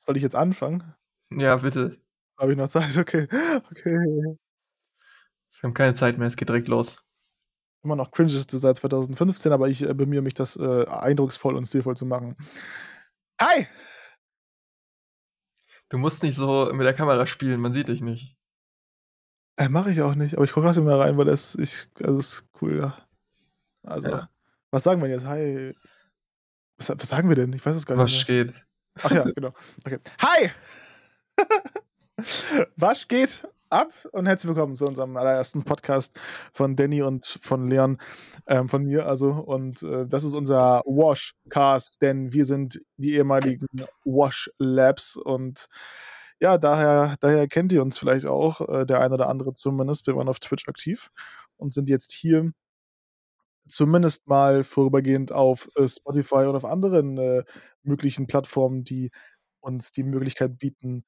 [0.00, 0.94] Soll ich jetzt anfangen?
[1.30, 1.98] Ja, bitte.
[2.38, 2.96] Habe ich noch Zeit?
[2.96, 3.28] Okay.
[3.70, 4.36] Okay.
[5.60, 7.04] Wir haben keine Zeit mehr, es geht direkt los.
[7.84, 11.96] Immer noch cringeste seit 2015, aber ich, äh, bemühe mich, das, äh, eindrucksvoll und stilvoll
[11.96, 12.36] zu machen.
[13.40, 13.66] Hi!
[15.90, 18.36] Du musst nicht so mit der Kamera spielen, man sieht dich nicht.
[19.58, 22.14] Äh, mache ich auch nicht, aber ich gucke trotzdem mal rein, weil das ich das
[22.16, 22.96] ist cool, ja.
[23.82, 24.30] Also, Ja.
[24.70, 25.24] was sagen wir jetzt?
[25.26, 25.74] Hi.
[26.78, 27.52] Was was sagen wir denn?
[27.52, 28.44] Ich weiß es gar nicht Was mehr.
[28.46, 28.66] geht?
[28.96, 29.52] Ach ja, genau.
[29.84, 29.98] Okay.
[30.20, 30.50] Hi!
[32.76, 33.92] Was geht ab?
[34.12, 36.18] Und herzlich willkommen zu unserem allerersten Podcast
[36.52, 37.98] von Danny und von Leon,
[38.46, 39.30] ähm, von mir also.
[39.30, 43.66] Und äh, das ist unser Washcast, denn wir sind die ehemaligen
[44.04, 45.66] Wash Labs und
[46.40, 50.06] ja, daher, daher kennt ihr uns vielleicht auch, äh, der ein oder andere zumindest.
[50.06, 51.10] Wir waren auf Twitch aktiv
[51.58, 52.52] und sind jetzt hier
[53.70, 57.44] zumindest mal vorübergehend auf äh, Spotify und auf anderen äh,
[57.82, 59.10] möglichen Plattformen, die
[59.60, 61.04] uns die Möglichkeit bieten,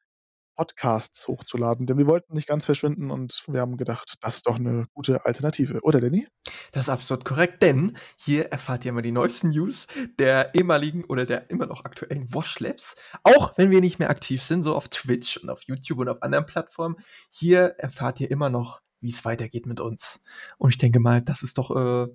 [0.56, 1.86] Podcasts hochzuladen.
[1.86, 5.24] Denn wir wollten nicht ganz verschwinden und wir haben gedacht, das ist doch eine gute
[5.24, 5.80] Alternative.
[5.82, 6.28] Oder, Lenny?
[6.72, 9.86] Das ist absolut korrekt, denn hier erfahrt ihr immer die neuesten News
[10.18, 12.94] der ehemaligen oder der immer noch aktuellen Wash Labs.
[13.22, 16.22] Auch wenn wir nicht mehr aktiv sind, so auf Twitch und auf YouTube und auf
[16.22, 16.96] anderen Plattformen.
[17.30, 20.20] Hier erfahrt ihr immer noch, wie es weitergeht mit uns.
[20.58, 22.08] Und ich denke mal, das ist doch, äh,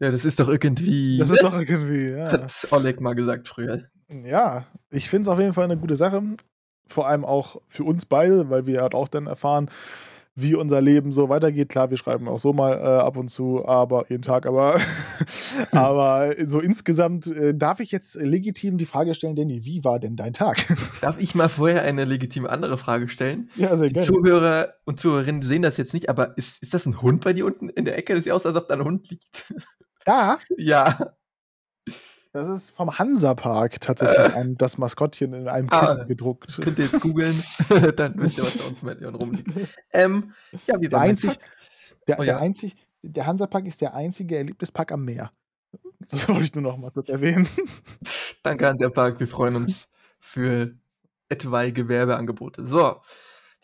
[0.00, 2.32] ja, das ist doch irgendwie, Das ist doch irgendwie, ja.
[2.32, 3.84] hat Oleg mal gesagt früher.
[4.08, 6.22] Ja, ich finde es auf jeden Fall eine gute Sache.
[6.86, 9.70] Vor allem auch für uns beide, weil wir halt auch dann erfahren,
[10.36, 11.68] wie unser Leben so weitergeht.
[11.68, 14.80] Klar, wir schreiben auch so mal äh, ab und zu, aber jeden Tag, aber,
[15.70, 20.16] aber so insgesamt äh, darf ich jetzt legitim die Frage stellen, Danny, wie war denn
[20.16, 20.66] dein Tag?
[21.00, 23.48] Darf ich mal vorher eine legitime andere Frage stellen?
[23.56, 24.06] ja, sehr Die gerne.
[24.06, 27.46] Zuhörer und Zuhörerinnen sehen das jetzt nicht, aber ist, ist das ein Hund bei dir
[27.46, 28.14] unten in der Ecke?
[28.14, 29.54] Das sieht aus, als ob da ein Hund liegt.
[30.06, 31.14] Ja, ja.
[32.32, 35.80] das ist vom Hansapark tatsächlich ein, das Maskottchen in einem Ah.
[35.80, 36.60] Kissen gedruckt.
[36.62, 37.42] Könnt ihr jetzt googeln,
[37.96, 39.50] dann wisst ihr, was da unten bei dir rumliegt.
[39.92, 40.32] Ähm,
[40.66, 41.38] ja, wie Der, einzig,
[42.08, 42.38] der, Oh der, ja.
[42.40, 45.30] einzig, der Hansapark ist der einzige Erlebnispark am Meer.
[46.10, 47.48] Das wollte ich nur noch mal kurz erwähnen.
[48.42, 49.88] Danke an der Park, wir freuen uns
[50.20, 50.74] für
[51.28, 52.64] etwaige Werbeangebote.
[52.66, 53.00] So,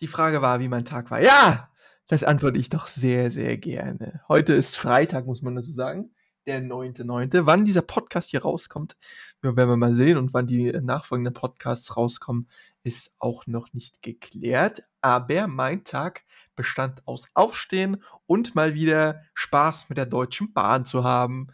[0.01, 1.21] die Frage war, wie mein Tag war.
[1.21, 1.69] Ja,
[2.07, 4.23] das antworte ich doch sehr, sehr gerne.
[4.29, 6.11] Heute ist Freitag, muss man dazu sagen.
[6.47, 7.43] Der 9.9.
[7.45, 8.97] Wann dieser Podcast hier rauskommt,
[9.43, 10.17] ja, werden wir mal sehen.
[10.17, 12.49] Und wann die nachfolgenden Podcasts rauskommen,
[12.83, 14.83] ist auch noch nicht geklärt.
[15.01, 16.25] Aber mein Tag
[16.57, 21.49] bestand aus Aufstehen und mal wieder Spaß mit der Deutschen Bahn zu haben.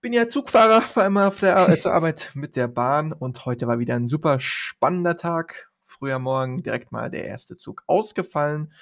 [0.00, 3.66] Bin ja Zugfahrer, fahre immer auf der, äh, zur Arbeit mit der Bahn und heute
[3.66, 5.70] war wieder ein super spannender Tag.
[5.84, 8.72] Früher Morgen direkt mal der erste Zug ausgefallen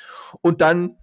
[0.42, 0.96] und dann,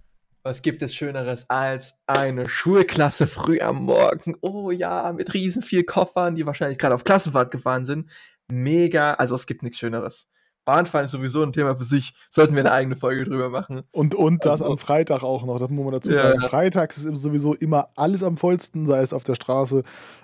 [0.46, 4.36] was gibt es Schöneres als eine Schulklasse früh am Morgen?
[4.42, 8.08] Oh ja, mit riesen viel Koffern, die wahrscheinlich gerade auf Klassenfahrt gefahren sind.
[8.48, 10.28] Mega, also es gibt nichts Schöneres.
[10.64, 13.82] Bahnfahren ist sowieso ein Thema für sich, sollten wir eine eigene Folge drüber machen.
[13.90, 16.40] Und, und das Also- am Freitag auch noch, das muss man dazu sagen.
[16.40, 16.48] ja.
[16.48, 19.82] Freitags ist sowieso immer alles am vollsten, sei es auf der Straße,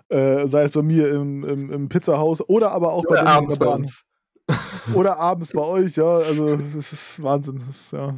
[0.08, 3.26] äh, sei es bei mir im, im, im Pizzahaus oder aber auch bei Oder in
[3.26, 4.04] abends bei uns.
[4.94, 6.16] Oder abends bei euch, ja.
[6.18, 7.58] Also, das ist Wahnsinn.
[7.66, 8.14] Das ist, ja.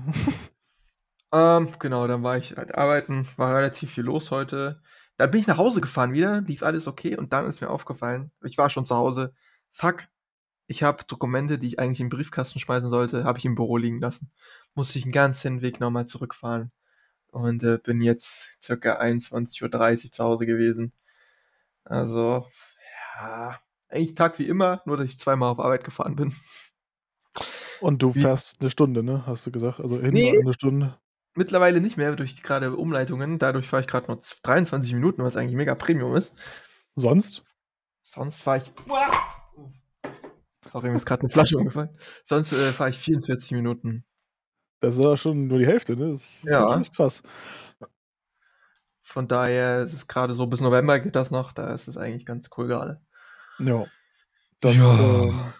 [1.34, 4.81] Ähm, genau, dann war ich halt arbeiten, war relativ viel los heute.
[5.17, 8.31] Dann bin ich nach Hause gefahren wieder, lief alles okay und dann ist mir aufgefallen,
[8.45, 9.34] ich war schon zu Hause,
[9.73, 10.05] fuck,
[10.69, 14.00] ich habe Dokumente, die ich eigentlich im Briefkasten schmeißen sollte, habe ich im Büro liegen
[14.00, 14.31] lassen.
[14.75, 16.73] Musste ich den ganzen Weg nochmal zurückfahren
[17.28, 20.93] und äh, bin jetzt circa 21.30 Uhr zu Hause gewesen.
[21.84, 22.47] Also,
[23.17, 26.34] ja, eigentlich Tag wie immer, nur dass ich zweimal auf Arbeit gefahren bin.
[27.81, 29.25] Und du Wie- fährst eine Stunde, ne?
[29.27, 29.81] Hast du gesagt?
[29.81, 30.39] Also hin Nee.
[30.39, 30.99] eine Stunde.
[31.34, 33.39] Mittlerweile nicht mehr durch gerade Umleitungen.
[33.39, 36.34] Dadurch fahre ich gerade nur 23 Minuten, was eigentlich mega Premium ist.
[36.95, 37.43] Sonst?
[38.03, 38.72] Sonst fahre ich.
[40.67, 41.99] Sorry, mir ist gerade eine Flasche umgefallen.
[42.25, 44.05] Sonst äh, fahre ich 44 Minuten.
[44.81, 46.12] Das ist ja schon nur die Hälfte, ne?
[46.12, 46.61] Das ist Ja.
[46.61, 47.23] natürlich krass.
[49.03, 51.53] Von daher ist es gerade so bis November geht das noch.
[51.53, 53.00] Da ist es eigentlich ganz cool gerade.
[53.59, 53.87] Ja.
[54.61, 54.99] Das Ja.
[54.99, 55.53] ähm,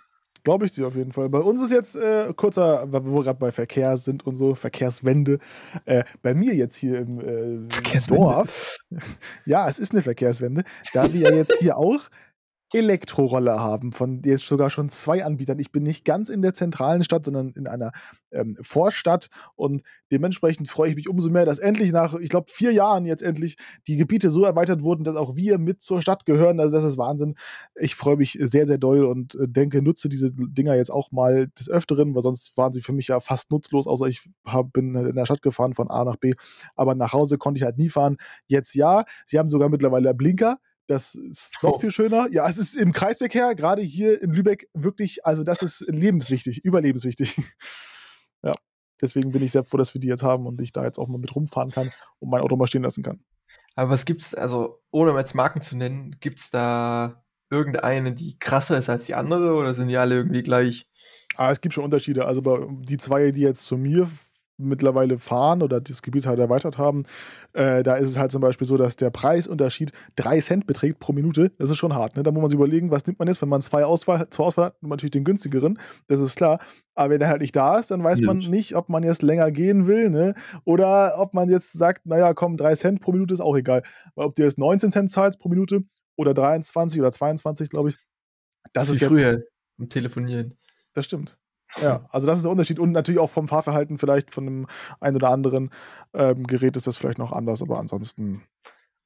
[0.45, 1.29] glaube ich dir auf jeden Fall.
[1.29, 5.39] Bei uns ist jetzt äh, kurzer, weil wir gerade bei Verkehr sind und so, Verkehrswende.
[5.87, 8.01] Äh, bei mir jetzt hier im äh.
[8.07, 8.77] Dorf.
[9.47, 10.63] ja, es ist eine Verkehrswende,
[10.93, 12.09] da wir ja jetzt hier auch
[12.75, 15.61] Elektroroller haben, von jetzt sogar schon zwei Anbietern.
[15.61, 17.93] Ich bin nicht ganz in der zentralen Stadt, sondern in einer
[18.33, 22.73] ähm, Vorstadt und dementsprechend freue ich mich umso mehr, dass endlich nach, ich glaube, vier
[22.73, 23.57] Jahren jetzt endlich
[23.87, 26.59] die Gebiete so erweitert wurden, dass auch wir mit zur Stadt gehören.
[26.59, 27.37] Also das ist Wahnsinn.
[27.77, 31.49] Ich freue mich sehr, sehr doll und äh, denke, nutze diese Dinger jetzt auch mal
[31.57, 34.97] des Öfteren, weil sonst waren sie für mich ja fast nutzlos, außer ich hab, bin
[34.97, 36.35] in der Stadt gefahren von A nach B.
[36.75, 38.17] Aber nach Hause konnte ich halt nie fahren.
[38.49, 39.05] Jetzt ja.
[39.27, 40.59] Sie haben sogar mittlerweile Blinker.
[40.87, 41.79] Das ist noch Oh.
[41.79, 42.29] viel schöner.
[42.31, 47.37] Ja, es ist im Kreisverkehr, grade hier in Lübeck, wirklich also, das ist lebenswichtig, überlebenswichtig.
[48.43, 48.53] Ja,
[49.01, 51.09] deswegen bin ich sehr froh, dass wir die jetzt haben und ich da jetzt auch
[51.09, 53.25] mal mit rumfahren kann und mein Auto mal stehen lassen kann.
[53.75, 58.91] Aber was gibt's also, ohne jetzt Marken zu nennen, gibt's da irgendeine, die krasser ist
[58.91, 60.87] als die andere oder sind die alle irgendwie gleich?
[61.37, 62.27] Ah, es gibt schon Unterschiede.
[62.27, 62.43] Also,
[62.83, 64.09] die 2, die jetzt zu mir
[64.59, 67.03] mittlerweile fahren oder das Gebiet halt erweitert haben,
[67.55, 71.13] äh, da ist es halt zum Beispiel so, dass der Preisunterschied 3 Cent beträgt pro
[71.13, 71.51] Minute.
[71.59, 72.23] Das ist schon hart, ne?
[72.23, 74.67] Da muss man sich überlegen, was nimmt man jetzt, wenn man 2 Auswahl zur Auswahl
[74.67, 75.79] hat, nimmt man natürlich den günstigeren,
[76.09, 76.59] das ist klar.
[76.95, 78.49] Aber wenn der halt nicht da ist, dann weiß man Gut.
[78.49, 80.35] nicht, ob man jetzt länger gehen will, ne,
[80.65, 83.83] oder ob man jetzt sagt: „Na ja, komm, 3 Cent pro Minute ist auch egal.“
[84.15, 85.83] Weil ob du jetzt 19 Cent zahlst pro Minute
[86.17, 87.97] oder 23 oder 22, glaube ich,
[88.75, 89.45] das Das ist wie jetzt früher
[89.79, 90.57] im Telefonieren.
[90.95, 91.37] Das stimmt.
[91.81, 94.67] Ja, also, das ist der Unterschied und natürlich auch vom Fahrverhalten vielleicht von dem
[95.01, 95.71] einen oder anderen,
[96.15, 98.43] ähm, Gerät ist das vielleicht noch anders, aber ansonsten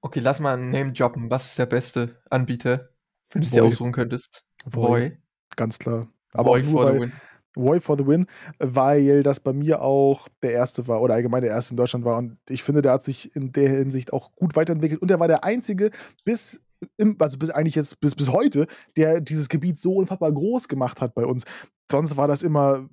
[0.00, 1.30] Okay, lass mal 'n Name droppen.
[1.30, 2.90] Was ist der beste Anbieter,
[3.30, 3.68] wenn du's dir Voi.
[3.68, 4.44] aussuchen könntest?
[4.64, 5.18] Voi?
[5.56, 6.08] ganz klar.
[6.34, 7.12] Aber nur, for the win.
[7.56, 8.26] Voi for the win,
[8.60, 12.16] weil das bei mir auch der erste war oder allgemein der erste in Deutschland war
[12.18, 15.26] und ich finde, der hat sich in der Hinsicht auch gut weiterentwickelt und er war
[15.26, 15.90] der einzige
[16.24, 16.60] bis
[16.96, 21.00] im also, bis eigentlich jetzt bis bis heute, der dieses Gebiet so unfassbar groß gemacht
[21.00, 21.42] hat bei uns.
[21.90, 22.88] Sonst war das immer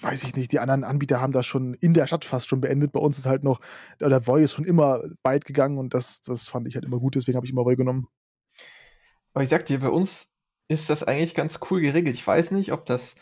[0.00, 2.92] weiß ich nicht, die anderen Anbieter haben das schon in der Stadt fast schon beendet.
[2.92, 3.60] Bei uns ist halt noch
[4.00, 7.16] oder Voi ist schon immer weit gegangen und das das fand ich halt immer gut,
[7.16, 8.06] deswegen habe ich immer Voi genommen.
[9.32, 10.28] Aber ich sage dir, bei uns
[10.68, 12.14] ist das eigentlich ganz cool geregelt.
[12.14, 13.16] Ich weiß nicht, ob das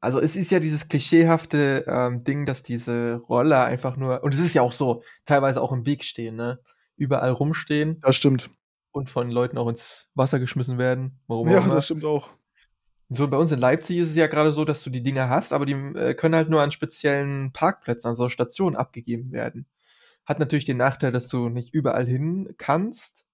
[0.00, 4.40] also, es ist ja dieses klischeehafte, ähm, Ding, dass diese Roller einfach nur und es
[4.40, 6.60] ist ja auch so, teilweise auch im Weg stehen, ne?
[6.96, 8.50] Überall rumstehen Das stimmt.
[8.92, 12.30] und von Leuten auch ins Wasser geschmissen werden, warum Ja, das stimmt auch.
[13.10, 15.52] So, bei uns in Leipzig ist es ja grade so, dass du die Dinger hast,
[15.52, 19.66] aber die, äh, können halt nur an speziellen Parkplätzen, an so Stationen abgegeben werden.
[20.26, 23.26] Hat natürlich den Nachteil, dass du nicht überall hin kannst,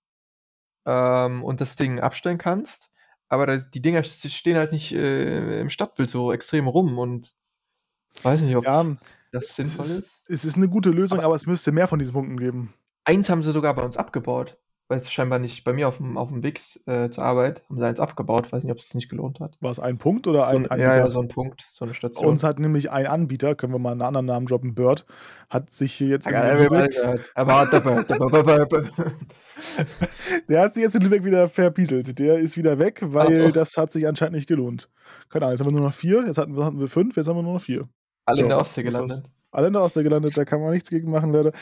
[0.86, 2.90] ähm, und das Ding abstellen kannst,
[3.28, 7.34] aber die Dinger stehen halt nicht, äh, im Stadtbild so extrem rum und
[8.24, 8.84] weiß nicht, ob Ja,
[9.32, 10.24] das es sinnvoll ist ist.
[10.28, 12.74] es ist 'ne gute Lösung, Aber aber es müsste mehr von diesen Punkten geben.
[13.06, 14.58] Eins haben sie sogar bei uns abgebaut,
[14.92, 18.00] weil's scheinbar nicht bei mir auf'm auf'm Weg s äh, zur Arbeit haben sie eins
[18.00, 18.52] abgebaut.
[18.52, 19.56] Weiß nicht, ob's sich nicht gelohnt hat.
[19.60, 20.98] War's ein Punkt oder So ein 'n ja, Anbieter?
[21.00, 22.26] ja, so 'n Punkt, so 'ne Bei Station.
[22.26, 25.04] uns hat nämlich ein Anbieter, können wir mal 'n anderen Namen droppen, Bird,
[25.50, 26.42] hat sich hier jetzt in Ja,
[30.48, 32.18] der hat sich jetzt in Lübeck wieder verpieselt.
[32.18, 33.50] Der ist wieder weg, weil so.
[33.50, 34.88] das hat sich anscheinend nicht gelohnt.
[35.28, 36.24] Keine Ahnung, jetzt haben wir nur noch 4.
[36.26, 37.88] Jetzt hatten wir hatten wir 5, jetzt haben wir nur noch 4.
[38.26, 39.22] Alle in So, der Ostsee so gelandet.
[39.50, 41.52] Alle in der Ostsee gelandet, da kann man nichts gegen machen, leider.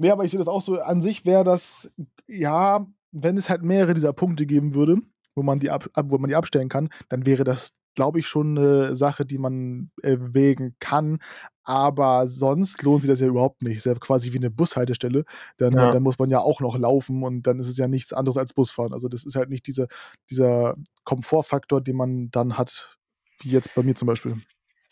[0.00, 0.78] Ne, aber ich sehe das auch so.
[0.80, 1.90] An sich wäre das
[2.26, 4.98] ja, wenn es halt mehrere dieser Punkte geben würde,
[5.34, 8.52] wo man die ab wo man die abstellen kann, dann wäre das, glaube ich, schon
[8.54, 11.18] 'ne Sache, die man erwägen kann.
[11.64, 13.78] Aber sonst lohnt sich das ja überhaupt nicht.
[13.78, 15.24] Ist ja quasi wie 'ne Bushaltestelle.
[15.56, 15.90] Dann Ja.
[15.90, 18.52] dann muss man ja auch noch laufen und dann ist es ja nichts anderes als
[18.52, 18.92] Busfahren.
[18.92, 19.88] Also, das ist halt nicht diese
[20.30, 22.98] dieser Komfortfaktor, den man dann hat,
[23.42, 24.36] wie jetzt bei mir zum Beispiel.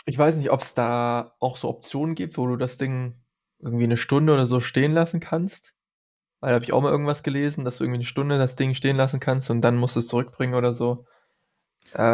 [0.07, 3.24] Ich weiß nicht, ob's da auch so Optionen gibt, wo du das Ding
[3.65, 5.75] irgendwie 'ne Stunde oder so stehen lassen kannst.
[6.41, 8.75] Weil da habe ich auch mal irgendwas gelesen, dass du irgendwie 'ne Stunde das Ding
[8.75, 11.07] stehen lassen kannst und dann musst du's zurückbringen oder so.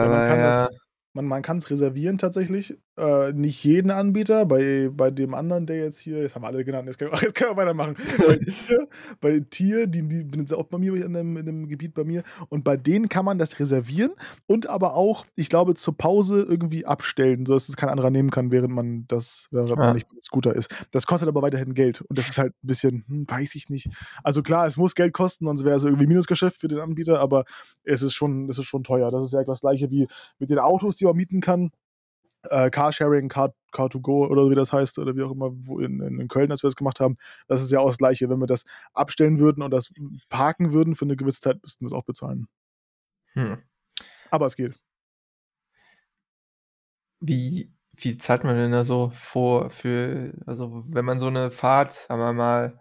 [0.00, 0.42] Ja, man Aber kann ja.
[0.42, 0.72] das
[1.12, 2.78] man man reservieren tatsächlich.
[3.00, 4.44] Äh, nicht jeden Anbieter.
[4.44, 7.18] Bei bei dem anderen, der jetzt hier jetzt haben wir alle genannt, jetzt können wir
[7.22, 7.96] jetzt können wir weitermachen.
[8.24, 8.36] Bei
[8.66, 8.88] Tier
[9.22, 12.24] bei Tier, die die sind auch bei mir in 'nem in 'nem Gebiet bei mir
[12.50, 14.12] und bei denen kann man das reservieren
[14.46, 18.50] und aber auch, ich glaube, zur Pause irgendwie abstellen, sodass es kein anderer nehmen kann,
[18.50, 19.94] während man das während man Ja.
[19.94, 20.70] nicht beim Scooter ist.
[20.90, 23.88] Das kostet aber weiterhin Geld und das ist halt 'n bisschen, hm, weiß ich nicht.
[24.24, 27.44] Also, klar, es muss Geld kosten, sonst wäre es irgendwie Minusgeschäft für den Anbieter, aber
[27.84, 29.10] es ist schon es ist schon teuer.
[29.10, 30.06] Das ist ja das Gleiche wie
[30.38, 31.70] mit den Autos, die man mieten kann.
[32.48, 36.26] Äh, Carsharing, Car Car2Go oder wie das heißt oder wie auch immer, wo in in
[36.28, 37.16] Köln, als wir das gemacht haben.
[37.48, 38.28] Das ist ja auch das Gleiche.
[38.30, 39.92] Wenn wir das abstellen würden und das
[40.28, 42.46] parken würden für 'ne gewisse Zeit, müssten wir's auch bezahlen.
[43.36, 43.62] Hm.
[44.32, 44.80] Aber es geht.
[47.22, 51.92] Wie viel zahlt man denn da so vor für also, wenn man so 'ne Fahrt,
[51.92, 52.80] sagen wir mal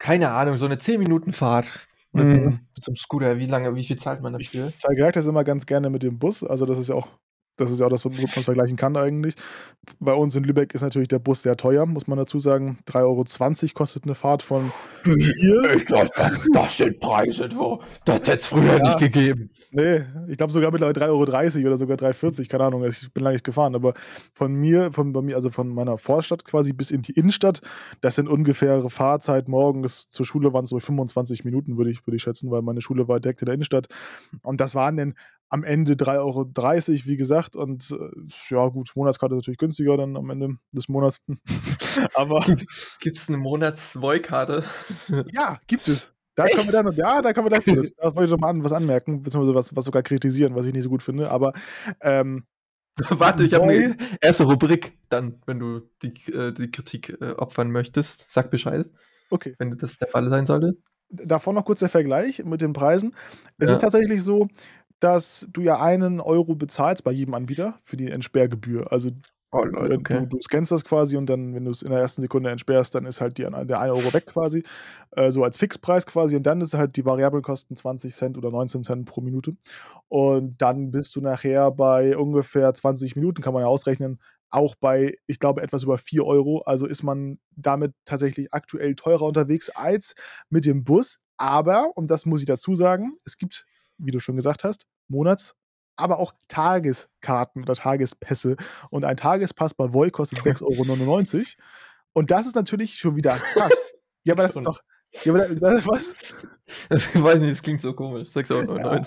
[0.00, 1.66] keine Ahnung, so 'ne 10 Minuten Fahrt
[2.12, 2.66] mit 'm Mhm.
[2.74, 4.74] mit so 'm Scooter, wie lange wie viel zahlt man Ich dafür?
[4.78, 6.42] vergleiche das immer ganz gerne mit dem Bus.
[6.42, 7.08] Also, das ist ja auch
[7.56, 9.34] das ist ja auch das, womit man's vergleichen kann eigentlich.
[10.00, 12.78] Bei uns in Lübeck ist natürlich der Bus sehr teuer, muss man dazu sagen.
[12.86, 16.10] 3,20 € kostet 'ne Fahrt von hier Ich glaube,
[16.52, 17.80] das sind Preise, du.
[18.04, 18.78] Das hätt's früher Ja.
[18.78, 19.50] nicht gegeben.
[19.70, 22.84] Ne, ich glaube sogar mittlerweile 3,30 € oder sogar 3,40 €, keine Ahnung.
[22.84, 23.94] Ich bin lange nicht gefahren, aber
[24.34, 27.60] von mir von bei mir also, von meiner Vorstadt quasi bis in die Innenstadt,
[28.02, 32.22] das sind ungefähre Fahrzeit morgens zur Schule waren's so 25 Minuten, würde ich würde ich
[32.22, 33.86] schätzen, weil meine Schule war direkt in der Innenstadt.
[34.42, 35.14] Und das waren dann
[35.52, 37.56] am Ende 3,30 €, wie gesagt.
[37.56, 38.08] Und, äh,
[38.48, 41.20] ja gut, Monatskarte natürlich günstiger dann am Ende des Monats.
[42.14, 42.66] Aber Gibt
[43.00, 44.64] gibt's 'ne Monats-Voi-Karte?
[45.32, 46.14] Ja, gibt es.
[46.34, 47.74] Da können wir dann, ja, da kommen wir gleich zu.
[47.74, 50.64] Das, da wollte ich noch mal an, was anmerken, beziehungsweise was, was sogar kritisieren, was
[50.64, 51.30] ich nicht so gut finde.
[51.30, 51.52] Aber
[52.00, 52.44] ähm,
[53.10, 57.70] Warte, ich habe eine erste Rubrik dann, wenn du die, äh, die Kritik äh, opfern
[57.70, 58.26] möchtest.
[58.28, 58.86] Sag Bescheid.
[59.30, 59.54] Okay.
[59.58, 60.76] Wenn das der Fall sein sollte.
[61.08, 63.14] Davor noch kurz der Vergleich mit den Preisen.
[63.58, 63.74] Es ja.
[63.74, 64.48] ist tatsächlich so,
[65.02, 68.92] dass du ja einen Euro bezahlst bei jedem Anbieter für die Entsperrgebühr.
[68.92, 69.10] Also
[69.54, 70.20] Oh, Leute, okay.
[70.20, 72.94] du, du, scannst das quasi und dann, wenn du es in der ersten Sekunde entsperrst,
[72.94, 74.64] dann ist halt die, der 1 Euro weg quasi.
[75.10, 76.36] Äh, so als Fixpreis quasi.
[76.36, 79.54] Und dann ist halt die Variablenkosten 20 Cent oder 19 Cent pro Minute.
[80.08, 85.18] Und dann bist du nachher bei ungefähr 20 Minuten, kann man ja ausrechnen, auch bei,
[85.26, 86.62] ich glaube, etwas über 4 Euro.
[86.62, 90.14] Also ist man damit tatsächlich aktuell teurer unterwegs als
[90.48, 91.20] mit dem Bus.
[91.36, 93.66] Aber, und das muss ich dazu sagen, es gibt,
[93.98, 95.54] wie du schon gesagt hast, Monats-
[95.96, 98.56] aber auch Tageskarten oder Tagespässe.
[98.90, 101.44] Und ein Tagespass bei Voi kostet 6,99 Euro.
[102.12, 103.72] Und das ist natürlich schon wieder krass.
[104.24, 104.80] ja, aber das ist doch.
[105.24, 106.14] Ja, aber das, was?
[106.88, 108.30] Ich weiß nicht, das klingt so komisch.
[108.30, 108.78] 6,99 Euro.
[108.78, 109.04] Ja.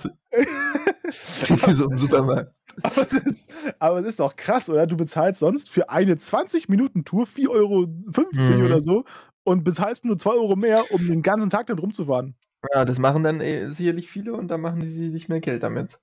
[1.75, 2.53] so im Supermarkt.
[2.83, 4.85] Aber es, ist, aber es ist doch krass, oder?
[4.85, 8.65] Du bezahlst sonst für eine 20-Minuten-Tour 4,50 Euro mhm.
[8.65, 9.03] oder so
[9.43, 12.35] und bezahlst nur 2 Euro mehr, um den ganzen Tag dann rumzufahren.
[12.73, 15.99] Ja, das machen dann eh sicherlich viele und dann machen die nicht mehr Geld damit.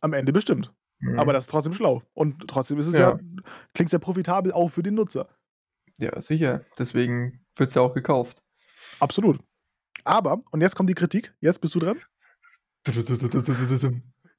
[0.00, 0.72] Am Ende bestimmt.
[1.00, 1.18] Mhm.
[1.18, 2.02] Aber das ist trotzdem schlau.
[2.14, 3.18] Und trotzdem ist es ja, ja
[3.74, 5.28] klingt sehr profitabel auch für den Nutzer.
[5.98, 6.64] Ja, sicher.
[6.78, 8.42] Deswegen wird es ja auch gekauft.
[9.00, 9.40] Absolut.
[10.04, 11.34] Aber, und jetzt kommt die Kritik.
[11.40, 11.98] Jetzt bist du dran.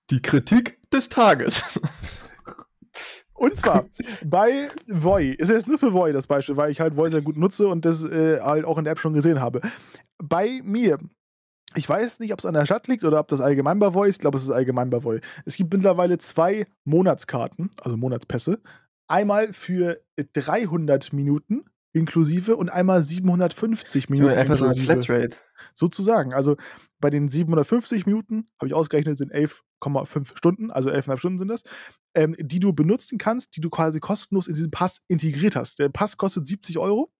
[0.09, 1.79] Die Kritik des Tages.
[3.33, 3.85] Und zwar
[4.23, 5.31] bei Voi.
[5.31, 7.85] Ist jetzt nur für Voi das Beispiel, weil ich halt Voi sehr gut nutze und
[7.85, 9.61] das äh, halt auch in der App schon gesehen habe.
[10.19, 10.99] Bei mir
[11.75, 14.07] ich weiß nicht, ob es an der Stadt liegt oder ob das allgemein bei Voi
[14.07, 14.15] ist.
[14.15, 15.21] Ich glaube, es ist allgemein bei Voi.
[15.45, 18.59] Es gibt mittlerweile zwei Monatskarten, also Monatspässe.
[19.07, 20.01] Einmal für
[20.33, 24.33] 300 Minuten inklusive und einmal 750 Minuten.
[24.33, 25.37] Einfach so eine Flatrate.
[25.73, 26.33] Sozusagen.
[26.33, 26.55] Also
[26.99, 31.63] bei den 750 Minuten, habe ich ausgerechnet, sind 11,5 Stunden, also 11,5 Stunden sind das,
[32.15, 35.79] ähm, die du benutzen kannst, die du quasi kostenlos in diesen Pass integriert hast.
[35.79, 37.11] Der Pass kostet 70 Euro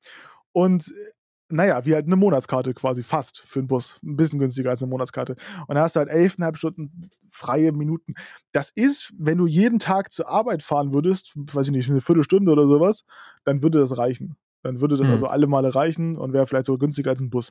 [0.54, 0.94] und
[1.52, 4.00] naja, wie halt eine Monatskarte quasi fast für einen Bus.
[4.04, 5.36] Ein bisschen günstiger als eine Monatskarte.
[5.68, 8.14] Und da hast du halt elfeinhalb Stunden freie Minuten.
[8.52, 12.52] Das ist, wenn du jeden Tag zur Arbeit fahren würdest, weiß ich nicht, eine Viertelstunde
[12.52, 13.04] oder sowas,
[13.44, 14.36] dann würde das reichen.
[14.64, 15.14] Dann würde das mhm.
[15.14, 17.50] also alle Male reichen und wäre vielleicht sogar günstiger als ein Bus.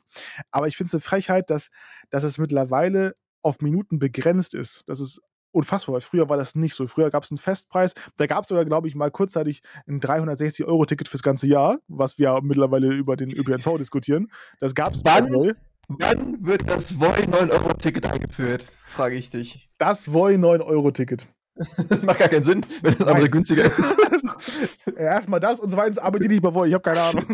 [0.51, 1.69] Aber ich finde es eine Frechheit, dass,
[2.09, 4.87] dass es mittlerweile auf Minuten begrenzt ist.
[4.87, 5.19] Das ist
[5.51, 6.87] unfassbar, weil früher war das nicht so.
[6.87, 7.93] Früher gab es einen Festpreis.
[8.17, 12.39] Da gab es sogar, glaube ich, mal kurzzeitig ein 360-Euro-Ticket fürs ganze Jahr, was wir
[12.41, 14.31] mittlerweile über den ÖPNV diskutieren.
[14.59, 15.55] Das gab es wann,
[15.87, 18.65] wann wird das Voi 9-Euro-Ticket eingeführt?
[18.87, 19.69] Frage ich dich.
[19.77, 21.27] Das Voi 9-Euro-Ticket.
[21.89, 24.87] Das macht gar keinen Sinn, wenn das andere günstiger ist.
[24.97, 26.67] Erstmal das und zweitens arbeite ich nicht bei Voi.
[26.67, 27.25] Ich habe keine Ahnung.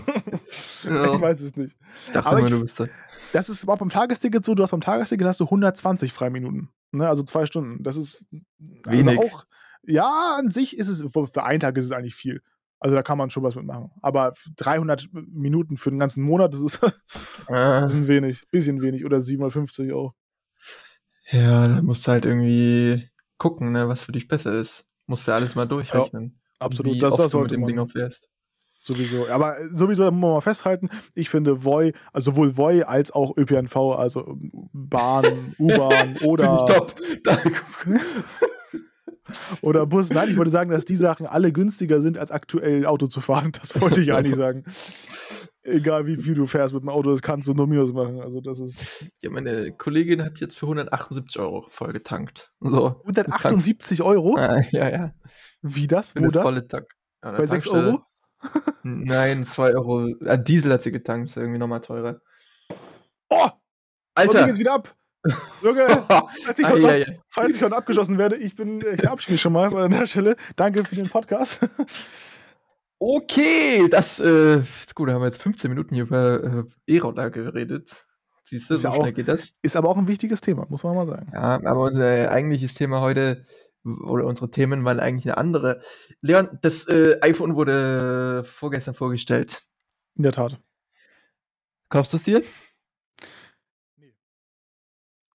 [0.84, 1.14] Ja.
[1.14, 1.78] Ich weiß es nicht.
[2.08, 2.88] Ich dachte Aber immer, du bist da.
[3.34, 6.70] Das ist auch beim Tagesticket so, du hast beim Tagesticket hast du 120 Freiminuten.
[6.92, 7.08] Ne?
[7.08, 7.84] Also zwei Stunden.
[7.84, 8.26] Das ist
[8.86, 9.20] also Wenig.
[9.20, 9.46] Auch,
[9.84, 12.42] ja, an sich ist es, für einen Tag ist es eigentlich viel.
[12.80, 13.92] Also da kann man schon was mitmachen.
[14.02, 16.92] Aber 300 Minuten für den ganzen Monat, das ist ein
[17.86, 18.48] bisschen wenig.
[18.52, 19.06] Bisschen wenig.
[19.06, 20.14] Oder 750 auch.
[21.32, 24.86] Ja, da musst du halt irgendwie gucken, ne, was für dich besser ist.
[25.08, 26.40] Musst du alles mal durchrechnen.
[26.40, 26.96] Ja, absolut.
[26.96, 28.30] Wie das, das sollte du mit dem Ding aufwärst.
[28.88, 29.28] Sowieso.
[29.28, 33.36] Aber sowieso, da muss man mal festhalten, ich finde Voi, also sowohl Voi als auch
[33.36, 34.38] ÖPNV, also
[34.72, 36.66] Bahn, U-Bahn oder.
[36.66, 36.96] top.
[39.62, 40.10] oder Bus.
[40.10, 43.52] Nein, ich wollte sagen, dass die Sachen alle günstiger sind, als aktuell Auto zu fahren.
[43.60, 44.64] Das wollte ich eigentlich sagen.
[45.64, 48.22] Egal wie viel du fährst mit dem Auto, das kannst du nur Minus machen.
[48.22, 49.06] Also das ist.
[49.22, 52.54] Ja, meine Kollegin hat jetzt für 178 Euro voll getankt.
[52.62, 54.38] So, 178 Euro?
[54.38, 55.14] Ah, ja, ja.
[55.62, 56.16] Wie das?
[56.16, 56.44] Wo das?
[56.44, 56.88] Volle Tank.
[57.22, 58.02] Ja, Bei 6 Euro?
[58.84, 60.14] Nein, 2 Euro.
[60.26, 62.22] Ah, Diesel hat sie getankt, ist irgendwie nochmal teurer.
[63.30, 63.50] Oh!
[64.16, 64.42] Alter!
[64.42, 64.96] Und jetzt wieder ab!
[65.62, 67.06] Junge, falls ich, ah, ja, ja.
[67.28, 70.36] falls ich heute abgeschossen werde, ich bin, ich verabschiede mich schon mal an der Stelle.
[70.56, 71.60] Danke für den Podcast.
[73.00, 75.08] Okay, das äh, ist gut.
[75.08, 76.64] Da haben wir jetzt 15 Minuten hier über äh,
[76.96, 78.08] E-Roller geredet.
[78.44, 79.54] Siehst du, so ja schnell auch, geht das.
[79.62, 81.30] Ist aber auch ein wichtiges Thema, muss man mal sagen.
[81.32, 83.46] Ja, aber unser eigentliches Thema heute
[84.04, 85.82] oder unsere Themen waren eigentlich eine andere.
[86.22, 89.64] Leon, das äh, iPhone wurde vorgestern vorgestellt.
[90.16, 90.60] In der Tat.
[91.90, 92.44] Kaufst du es dir?
[93.96, 94.14] Nee.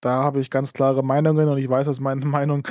[0.00, 2.68] Da habe ich ganz klare Meinungen und ich weiß, dass meine Meinung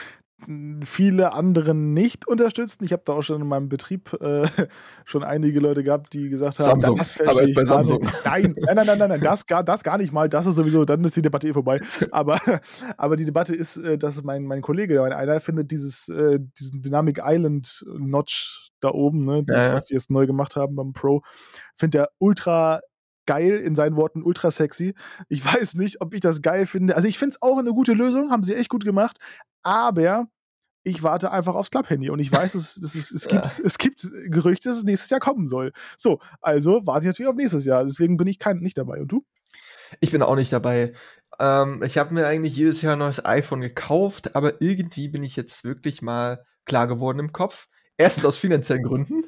[0.83, 2.83] viele anderen nicht unterstützen.
[2.83, 4.47] Ich habe da auch schon in meinem Betrieb äh,
[5.05, 6.97] schon einige Leute gehabt, die gesagt haben, Samsung.
[6.97, 8.01] das verstehe ich gar nicht.
[8.25, 10.29] Nein, nein, nein, nein, nein, nein das, gar, das gar nicht mal.
[10.29, 11.79] Das ist sowieso, dann ist die Debatte eh vorbei.
[12.11, 12.39] Aber,
[12.97, 16.81] aber die Debatte ist, äh, dass mein, mein Kollege, mein einer findet dieses, äh, diesen
[16.81, 19.73] Dynamic Island Notch da oben, ne, das, ja.
[19.73, 21.21] was die jetzt neu gemacht haben beim Pro,
[21.75, 22.79] findet er ultra
[23.27, 24.95] geil, in seinen Worten ultra sexy.
[25.29, 26.95] Ich weiß nicht, ob ich das geil finde.
[26.95, 29.17] Also ich finde es auch eine gute Lösung, haben sie echt gut gemacht,
[29.63, 30.27] aber
[30.83, 34.09] ich warte einfach aufs Club-Handy und ich weiß, es, es, es, es, gibt, es gibt
[34.25, 35.71] Gerüchte, dass es nächstes Jahr kommen soll.
[35.97, 37.83] So, also warte ich natürlich auf nächstes Jahr.
[37.83, 39.01] Deswegen bin ich kein, nicht dabei.
[39.01, 39.25] Und du?
[39.99, 40.93] Ich bin auch nicht dabei.
[41.39, 45.35] Ähm, ich habe mir eigentlich jedes Jahr ein neues iPhone gekauft, aber irgendwie bin ich
[45.35, 47.67] jetzt wirklich mal klar geworden im Kopf.
[47.97, 49.25] Erstens aus finanziellen Gründen,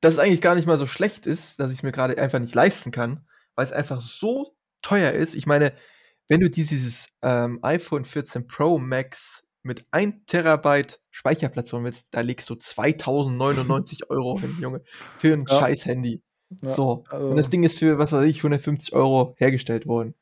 [0.00, 2.38] dass es eigentlich gar nicht mal so schlecht ist, dass ich es mir gerade einfach
[2.38, 3.26] nicht leisten kann,
[3.56, 5.34] weil es einfach so teuer ist.
[5.34, 5.72] Ich meine,
[6.30, 12.20] wenn du dieses ähm, iPhone 14 Pro Max mit 1 Terabyte Speicherplatz holen willst, da
[12.22, 14.82] legst du 2099 Euro hin, Junge,
[15.18, 15.58] für ein Ja.
[15.58, 16.22] scheiß Handy.
[16.62, 17.04] Ja, so.
[17.10, 20.14] also- Und das Ding ist für, was weiß ich, 150 Euro hergestellt worden.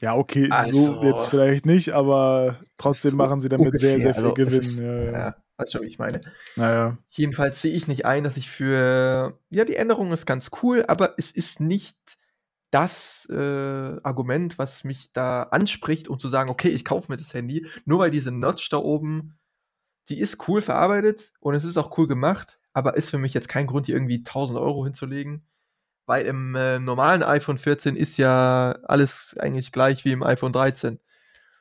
[0.00, 4.14] Ja, okay, so Also- jetzt vielleicht nicht, aber trotzdem So machen sie damit sehr, sehr
[4.14, 4.60] viel ungefähr, also Gewinn.
[4.60, 5.12] Ist, ja, ja.
[5.12, 6.20] ja, weißt schon, wie ich meine.
[6.56, 6.98] Naja.
[7.08, 11.14] Jedenfalls sehe ich nicht ein, dass ich für, ja, die Änderung ist ganz cool, aber
[11.18, 11.96] es ist nicht
[12.76, 17.32] das äh, Argument, was mich da anspricht, um zu sagen, okay, ich kaufe mir das
[17.32, 19.38] Handy, nur weil diese Notch da oben,
[20.10, 23.48] die ist cool verarbeitet und es ist auch cool gemacht, aber ist für mich jetzt
[23.48, 25.46] kein Grund, hier irgendwie 1000 Euro hinzulegen,
[26.04, 31.00] weil im äh, normalen iPhone 14 ist ja alles eigentlich gleich wie im iPhone 13.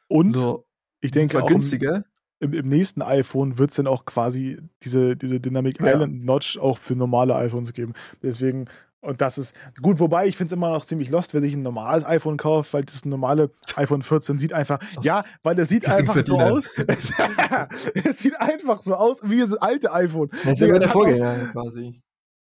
[0.09, 0.67] Und so,
[0.99, 2.03] ich denke zwar auch im, günstiger,
[2.39, 5.93] im, im nächsten iPhone wird es dann auch quasi diese, diese Dynamic Ja.
[5.93, 7.93] Island Notch auch für normale iPhones geben.
[8.21, 8.65] Deswegen,
[9.05, 11.61] und das ist gut, wobei ich finde es immer noch ziemlich lost, wer sich ein
[11.61, 16.17] normales iPhone kauft, weil das normale iPhone 14 sieht einfach, ja, weil es sieht einfach
[16.21, 16.69] so aus.
[16.87, 17.11] Es,
[17.93, 20.29] es sieht einfach so aus wie das alte iPhone.
[20.43, 22.01] das ist ja der auch- Vorgänger quasi.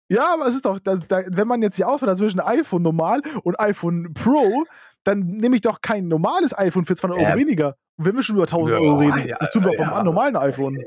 [0.08, 3.22] Ja, aber es ist doch, das, da, wenn man jetzt die Auswahl zwischen iPhone normal
[3.44, 4.64] und iPhone Pro,
[5.04, 7.76] dann nehme ich doch kein normales iPhone für 200 Euro weniger.
[7.96, 9.90] Wenn wir schon über 1000 Ja, Euro reden, ja, das tun wir auch ja.
[9.90, 10.78] beim normalen iPhone.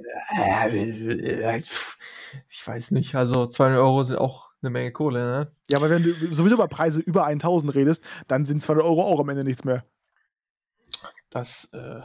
[2.49, 5.51] Ich weiß nicht, also 200 Euro sind auch eine Menge Kohle, ne?
[5.69, 9.19] Ja, aber wenn du sowieso über Preise über 1000 redest, dann sind 200 Euro auch
[9.19, 9.85] am Ende nichts mehr.
[11.29, 12.01] Das, äh.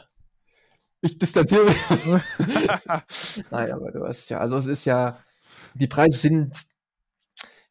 [1.01, 1.77] Ich distanziere mich.
[3.51, 5.19] Nein, aber du hast ja, also es ist ja,
[5.73, 6.55] die Preise sind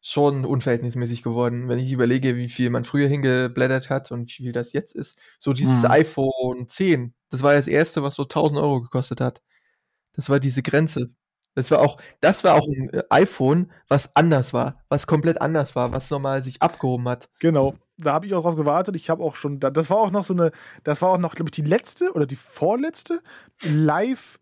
[0.01, 4.51] schon unverhältnismäßig geworden, wenn ich überlege, wie viel man früher hingeblättert hat und wie viel
[4.51, 5.17] das jetzt ist.
[5.39, 5.91] So dieses Mhm.
[5.91, 9.41] iPhone 10, das war das erste, was so 1000 Euro gekostet hat.
[10.13, 11.11] Das war diese Grenze.
[11.53, 15.75] Das war auch, das war auch ein äh, iPhone, was anders war, was komplett anders
[15.75, 17.29] war, was nochmal sich abgehoben hat.
[17.39, 17.75] Genau.
[17.97, 18.95] Da habe ich auch drauf gewartet.
[18.95, 20.51] Ich habe auch schon, da- das war auch noch so eine,
[20.83, 23.21] das war auch noch, glaube ich, die letzte oder die vorletzte
[23.61, 24.37] Live-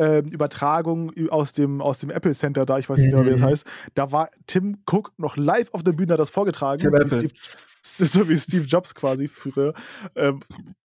[0.00, 3.40] ähm, Übertragung aus dem, aus dem Apple Center da, ich weiß nicht genau, wie das
[3.40, 3.46] Mhm.
[3.46, 3.66] heißt.
[3.94, 6.78] Da war Tim Cook noch live auf der Bühne, hat das vorgetragen.
[6.80, 7.08] So, wie.
[7.10, 7.34] Steve,
[7.82, 9.74] so wie Steve Jobs quasi früher.
[10.14, 10.38] Ähm,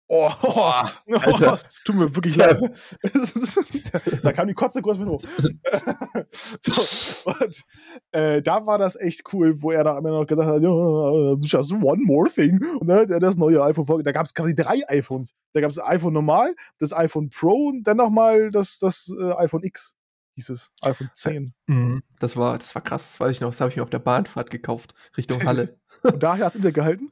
[0.07, 1.53] oh, Boah, oh, Alter.
[1.67, 2.59] es tut mir wirklich leid.
[4.23, 5.21] da kam die Kotze kurz mit hoch.
[6.31, 6.81] so,
[7.25, 7.63] und
[8.11, 11.73] äh, da war das echt cool, wo er da immer noch gesagt hat, ja, just
[11.73, 12.63] one more thing.
[12.79, 14.15] Und dann hat er das neue iPhone vorgestellt.
[14.15, 15.33] Da gab es quasi drei iPhones.
[15.53, 19.33] Da gab es das iPhone normal, das iPhone Pro und dann nochmal das, das äh,
[19.33, 19.95] iPhone X,
[20.35, 20.71] hieß es.
[20.81, 21.53] iPhone 10.
[21.67, 23.49] Mhm, das war, das war krass, das weiß ich noch.
[23.49, 25.77] Das habe ich mir auf der Bahnfahrt gekauft, Richtung Halle.
[26.03, 27.11] Und daher hast du gehalten.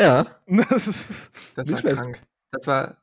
[0.00, 1.96] Ja, Das ist das war schlecht.
[1.96, 2.22] krank.
[2.50, 2.98] Das war,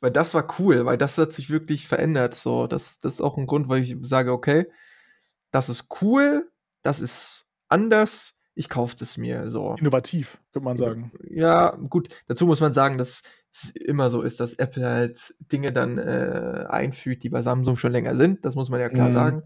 [0.00, 2.34] weil das war cool, weil das hat sich wirklich verändert.
[2.34, 4.66] So, das, das ist auch ein Grund, weil ich sage, okay,
[5.50, 6.50] das ist cool,
[6.82, 9.50] das ist anders, ich kaufe das mir.
[9.50, 9.76] So.
[9.78, 11.12] Innovativ, könnte man sagen.
[11.28, 15.72] Ja, gut, dazu muss man sagen, dass es immer so ist, dass Apple halt Dinge
[15.72, 18.44] dann äh, einfügt, die bei Samsung schon länger sind.
[18.44, 19.14] Das muss man ja klar Mhm.
[19.14, 19.42] sagen.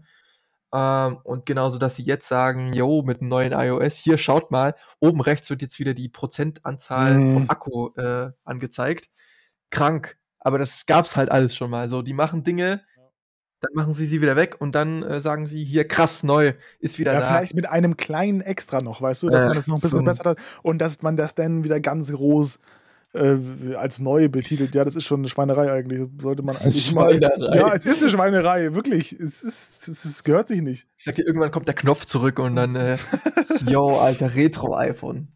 [0.77, 4.75] Ähm, und genauso, dass sie jetzt sagen, yo, mit dem neuen iOS, hier schaut mal,
[4.99, 7.31] oben rechts wird jetzt wieder die Prozentanzahl Mhm.
[7.31, 9.09] vom Akku äh, angezeigt.
[9.71, 10.17] Krank.
[10.39, 11.89] Aber das gab's halt alles schon mal.
[11.89, 12.81] So, die machen Dinge,
[13.61, 16.99] dann machen sie sie wieder weg und dann äh, sagen sie, hier krass, neu, ist
[16.99, 17.27] wieder Ja, da.
[17.27, 19.97] vielleicht mit einem kleinen Extra noch, weißt du, dass Äh, man das noch ein bisschen
[19.99, 22.59] so verbessert hat und dass man das dann wieder ganz groß
[23.13, 24.75] äh, als neu betitelt.
[24.75, 26.07] Ja, das ist schon eine Schweinerei eigentlich.
[26.21, 27.19] Sollte man eigentlich mal.
[27.19, 29.13] Ja, es ist eine Schweinerei, wirklich.
[29.13, 30.87] Es, ist, es ist, gehört sich nicht.
[30.97, 32.97] Ich sag dir, irgendwann kommt der Knopf zurück und dann, äh,
[33.67, 35.29] yo, alter Retro-iPhone.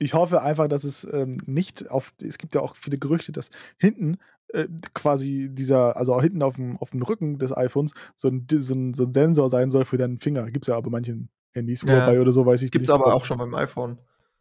[0.00, 2.12] Ich hoffe einfach, dass es ähm, nicht auf.
[2.22, 4.18] Es gibt ja auch viele Gerüchte, dass hinten
[4.52, 8.46] äh, quasi dieser, also auch hinten auf dem, auf dem Rücken des iPhones so ein,
[8.50, 10.50] so, ein, so ein Sensor sein soll für deinen Finger.
[10.50, 11.88] Gibt es ja aber manchen Handys, Ja.
[12.06, 12.94] Huawei oder so, weiß ich Gibt's nicht.
[12.94, 13.98] aber auch schon beim iPhone.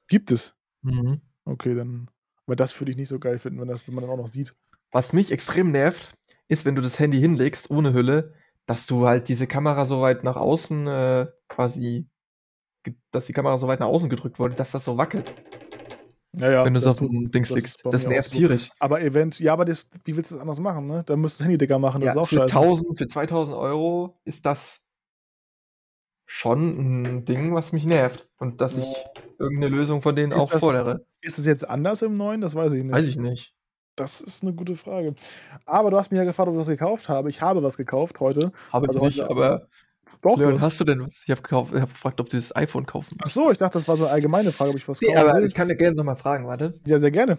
[0.08, 0.56] Gibt es.
[0.84, 1.22] Mhm.
[1.46, 2.10] Okay, dann.
[2.48, 4.28] Aber das würde ich nicht so geil finden, wenn, das, wenn man das auch noch
[4.28, 4.56] sieht.
[4.92, 6.14] Was mich extrem nervt,
[6.48, 8.34] ist, wenn du das Handy hinlegst ohne Hülle,
[8.66, 12.08] dass du halt diese Kamera so weit nach außen äh, quasi,
[13.12, 15.34] dass die Kamera so weit nach außen gedrückt wurde, dass das so wackelt,
[16.34, 16.66] Ja, ja.
[16.66, 17.82] wenn du es das auf dem Dings das legst.
[17.86, 18.38] Das auch nervt so.
[18.38, 18.70] tierisch.
[18.80, 21.04] Aber event, ja, aber das, wie willst du das anders machen, ne?
[21.06, 22.58] Da müsstest du das Handy dicker machen, das Ja, ist auch für scheiße.
[22.58, 24.82] 1000, für 2000 Euro ist das
[26.28, 26.78] schon
[27.20, 30.52] 'n Ding, was mich nervt und dass ich irgend 'ne Lösung von denen Ist auch
[30.52, 31.06] das fordere.
[31.22, 32.42] ist es jetzt anders im Neuen?
[32.42, 32.92] Das weiß ich nicht.
[32.92, 33.54] Weiß ich nicht.
[33.96, 35.16] Das ist 'ne gute Frage.
[35.66, 37.30] Aber du hast mich ja gefragt, ob ich was gekauft habe.
[37.30, 38.52] Ich habe was gekauft heute.
[38.72, 39.68] Habe ich Also nicht, heute aber
[40.22, 41.24] Doch, Leon, hast du denn was?
[41.26, 43.88] Ich habe ich habe gefragt, ob du das iPhone kaufen Ach so, ich dachte, das
[43.88, 45.48] war so 'ne allgemeine Frage, ob ich was Ne, kaufen aber will.
[45.48, 46.80] ich kann dir gerne noch mal fragen, warte.
[46.86, 47.38] Ja, sehr gerne.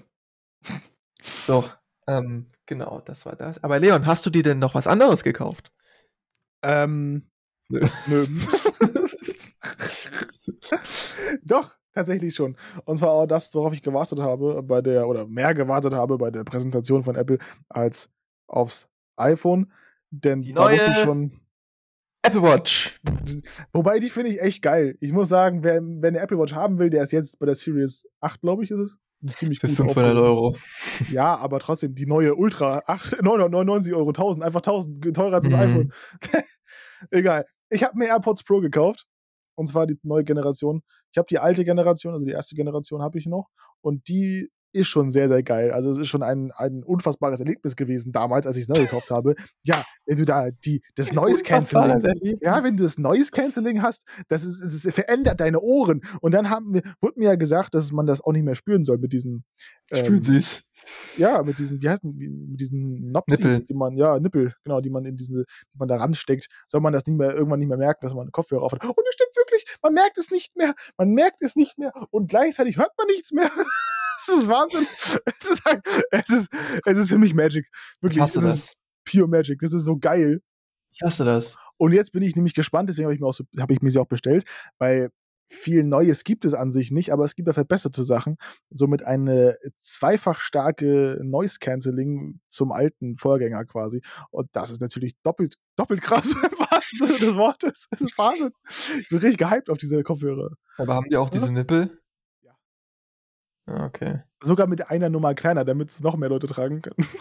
[1.46, 1.64] So,
[2.07, 3.62] ähm, genau, das war das.
[3.62, 5.70] Aber Leon, hast du dir denn noch was anderes gekauft?
[6.64, 7.31] Ähm,
[7.70, 7.81] Nö.
[8.07, 8.26] nö.
[11.44, 12.57] Doch, tatsächlich schon.
[12.85, 16.31] Und zwar auch das, worauf ich gewartet habe bei der oder mehr gewartet habe bei
[16.31, 18.11] der Präsentation von Apple als
[18.48, 19.72] aufs iPhone,
[20.11, 21.40] denn Die da wusste ich neue schon
[22.22, 23.00] Apple Watch.
[23.72, 24.96] wobei, die finde ich echt geil.
[25.00, 27.54] Ich muss sagen, wer wer 'ne Apple Watch haben will, der ist jetzt bei der
[27.57, 28.98] Series 8, glaube ich, ist es,
[29.37, 30.18] ziemlich Für gut 500 aufgehoben.
[30.18, 30.57] €.
[31.09, 35.44] Ja, aber trotzdem, die neue Ultra, acht 999 €, 1.000, einfach 1.000 g teurer als
[35.46, 35.87] das iPhone.
[35.87, 35.92] Mhm.
[37.11, 37.46] Egal.
[37.70, 39.07] Ich habe mir AirPods Pro gekauft,
[39.57, 40.83] und zwar die neue Generation.
[41.12, 42.50] Ich habe die alte Generation, also die 1.
[42.50, 43.48] Generation habe ich noch
[43.81, 45.72] und die ist schon sehr, sehr geil.
[45.72, 49.35] Also, es ist schon ein ein unfassbares Erlebnis gewesen damals, als ich's neu gekauft habe.
[49.62, 54.02] Ja, wenn du da die das Noise Cancelling ja, wenn du das Noise Cancelling hast,
[54.28, 56.02] das ist es verändert deine Ohren.
[56.20, 58.98] Und dann haben wurde mir ja gesagt, dass man das auch nicht mehr spüren soll
[58.98, 59.44] mit diesen,
[59.92, 60.64] Spüren ähm Sie's?
[61.16, 63.64] ja, mit diesen wie die mit diesen Nopsis, Nippel.
[63.64, 66.92] die man ja, Nippel, genau, die man in diese die man da ransteckt, soll man
[66.92, 68.85] das nicht mehr irgendwann nicht mehr merken, dass man 'n Kopfhörer auf hat.
[68.85, 70.74] Und es stimmt wirklich, man merkt es nicht mehr.
[70.96, 73.50] Man merkt es nicht mehr und gleichzeitig hört man nichts mehr.
[74.26, 74.87] Es ist Wahnsinn.
[74.96, 76.48] Es ist halt es ist
[76.85, 77.66] es ist für mich Magic.
[77.72, 78.74] Ich Wirklich, hasse es ist das.
[79.12, 79.59] pure Magic.
[79.61, 80.40] Das ist so geil.
[80.92, 81.57] Ich hasse das.
[81.76, 83.90] Und jetzt bin ich nämlich gespannt, deswegen habe ich mir auch so habe ich mir
[83.90, 84.44] sie auch bestellt,
[84.78, 85.11] weil
[85.50, 88.37] viel Neues gibt es an sich nicht, aber es gibt ja verbesserte Sachen.
[88.70, 94.02] Somit eine zweifach starke Noise Cancelling zum alten Vorgänger quasi.
[94.31, 97.87] Und das ist natürlich doppelt doppelt krass im wahrsten Sinne des Wortes.
[97.90, 98.50] Es ist Wahnsinn.
[99.00, 100.50] Ich bin richtig gehypt auf diese Kopfhörer.
[100.76, 101.98] Aber haben die auch diese Nippel?
[103.68, 104.22] Ah, okay.
[104.42, 106.96] Sogar mit einer Nummer kleiner, damit's noch mehr Leute tragen können.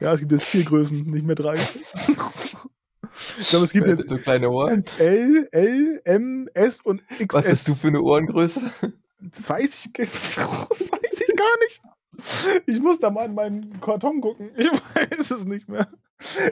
[0.00, 1.54] Ja, es gibt jetzt 4 Größen, nicht mehr 3.
[3.38, 4.84] Ich glaube, es gibt jetzt so kleine Ohren?
[4.98, 7.32] L, L, M, S und XS.
[7.32, 8.60] Was hast du für 'ne Ohrengröße?
[9.20, 11.82] Das weiß ich weiß ich gar nicht.
[12.66, 14.50] Ich muss da mal in meinen Karton gucken.
[14.56, 15.88] Ich weiß es nicht mehr.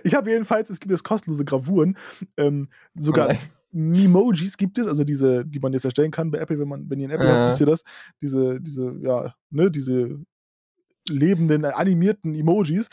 [0.05, 1.99] Ich habe jedenfalls es gibt jetzt kostenlose Gravuren.
[2.39, 3.39] Ähm, Oh sogar nein.
[3.75, 7.01] Memojis gibt es, also diese, die man jetzt erstellen kann bei Apple, wenn man wenn
[7.01, 7.67] ihr 'n Apple habt, wisst Ja.
[7.67, 7.83] ihr das.
[8.23, 10.19] Diese diese, ja, ne, diese
[11.11, 12.89] lebenden, animierten Emojis.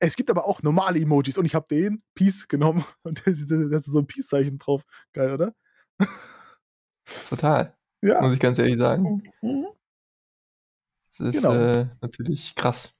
[0.00, 3.48] Es gibt aber auch normale Emojis und ich habe den Peace genommen und da ist
[3.86, 4.82] so 'n Peace-Zeichen drauf.
[5.14, 5.54] Geil, oder?
[7.30, 7.74] Total.
[8.02, 8.22] Ja.
[8.22, 9.22] Muss ich ganz ehrlich sagen.
[9.42, 9.66] Mhm.
[11.16, 11.52] Das ist, Genau.
[11.52, 12.94] äh, natürlich krass.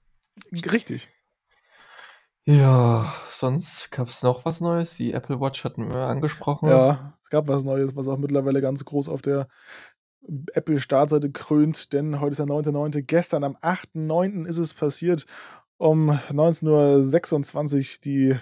[0.72, 1.08] Richtig.
[2.48, 4.96] Ja, sonst gab's noch was Neues?
[4.96, 6.70] Die Apple Watch hatten wir angesprochen.
[6.70, 9.48] Ja, es gab was Neues, was auch mittlerweile ganz groß auf der
[10.54, 13.02] Apple-Startseite krönt, denn heute ist der 9.9.
[13.06, 14.46] Gestern am 8.9.
[14.46, 15.26] ist es passiert.
[15.76, 18.36] Um 19:26 die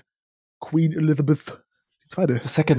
[0.60, 1.64] Queen Elizabeth
[2.16, 2.38] II.
[2.42, 2.78] The second.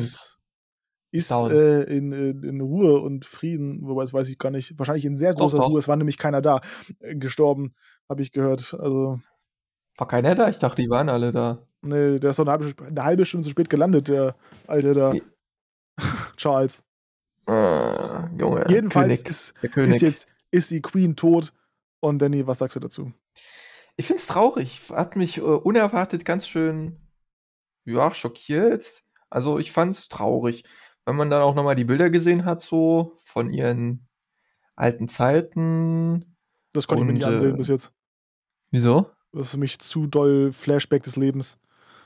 [1.12, 5.06] ist äh, in in in Ruhe und Frieden, wobei das weiß ich gar nicht, wahrscheinlich
[5.06, 5.70] in sehr Doch, großer doch.
[5.70, 6.62] Ruhe, es war nämlich keiner da,
[7.00, 7.76] äh, gestorben,
[8.10, 8.74] habe ich gehört.
[8.80, 9.20] Also
[9.98, 10.48] War keiner da?
[10.50, 11.68] Ich dachte, die waren alle da.
[11.84, 14.36] ne, der ist doch 'ne halbe Sp 'ne halbe Stunde zu spät gelandet, der
[14.68, 15.14] Alte da.
[15.14, 15.22] Wie
[16.38, 16.84] Charles.
[17.48, 21.54] Ah, Junge, Jedenfalls König, ist ist jetzt ist die Queen tot
[22.02, 23.14] und Danny, was sagst du dazu?
[24.00, 24.82] Ich finde es traurig.
[24.92, 26.98] Hat mich, äh, unerwartet ganz schön,
[27.86, 29.04] ja, schockiert.
[29.30, 30.66] Also, ich fand's traurig.
[31.06, 34.08] Wenn man dann auch noch mal die Bilder gesehen hat so von ihren
[34.76, 36.38] alten Zeiten
[36.76, 37.92] Das konnte ich mir nicht ansehen äh bis jetzt.
[38.72, 39.17] Wieso?
[39.34, 41.58] Das ist für mich zu doll Flashback des Lebens.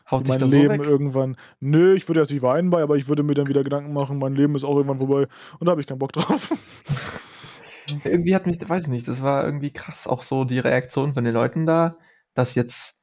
[0.09, 0.81] Haut mein so Leben weg?
[0.81, 3.93] irgendwann nö, ich würde jetzt nicht weinen bei, aber ich würde mir dann wieder Gedanken
[3.93, 5.27] machen, mein Leben ist auch irgendwann vorbei
[5.59, 6.51] und da habe ich keinen Bock drauf.
[8.03, 11.23] Irgendwie hat mich weiß ich nicht, das war irgendwie krass, auch so die Reaktion von
[11.23, 11.97] den Leuten da,
[12.33, 12.97] dass jetzt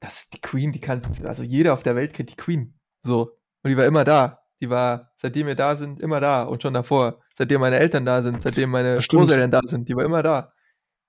[0.00, 3.38] dass die Queen, die kann also jeder auf der Welt kennt die Queen, so.
[3.62, 4.40] Und die war immer da.
[4.60, 7.20] Die war, seitdem wir da sind, immer da und schon davor.
[7.36, 8.98] Seitdem meine Eltern da sind, seitdem meine.
[8.98, 10.52] Großeltern da sind, die war immer da.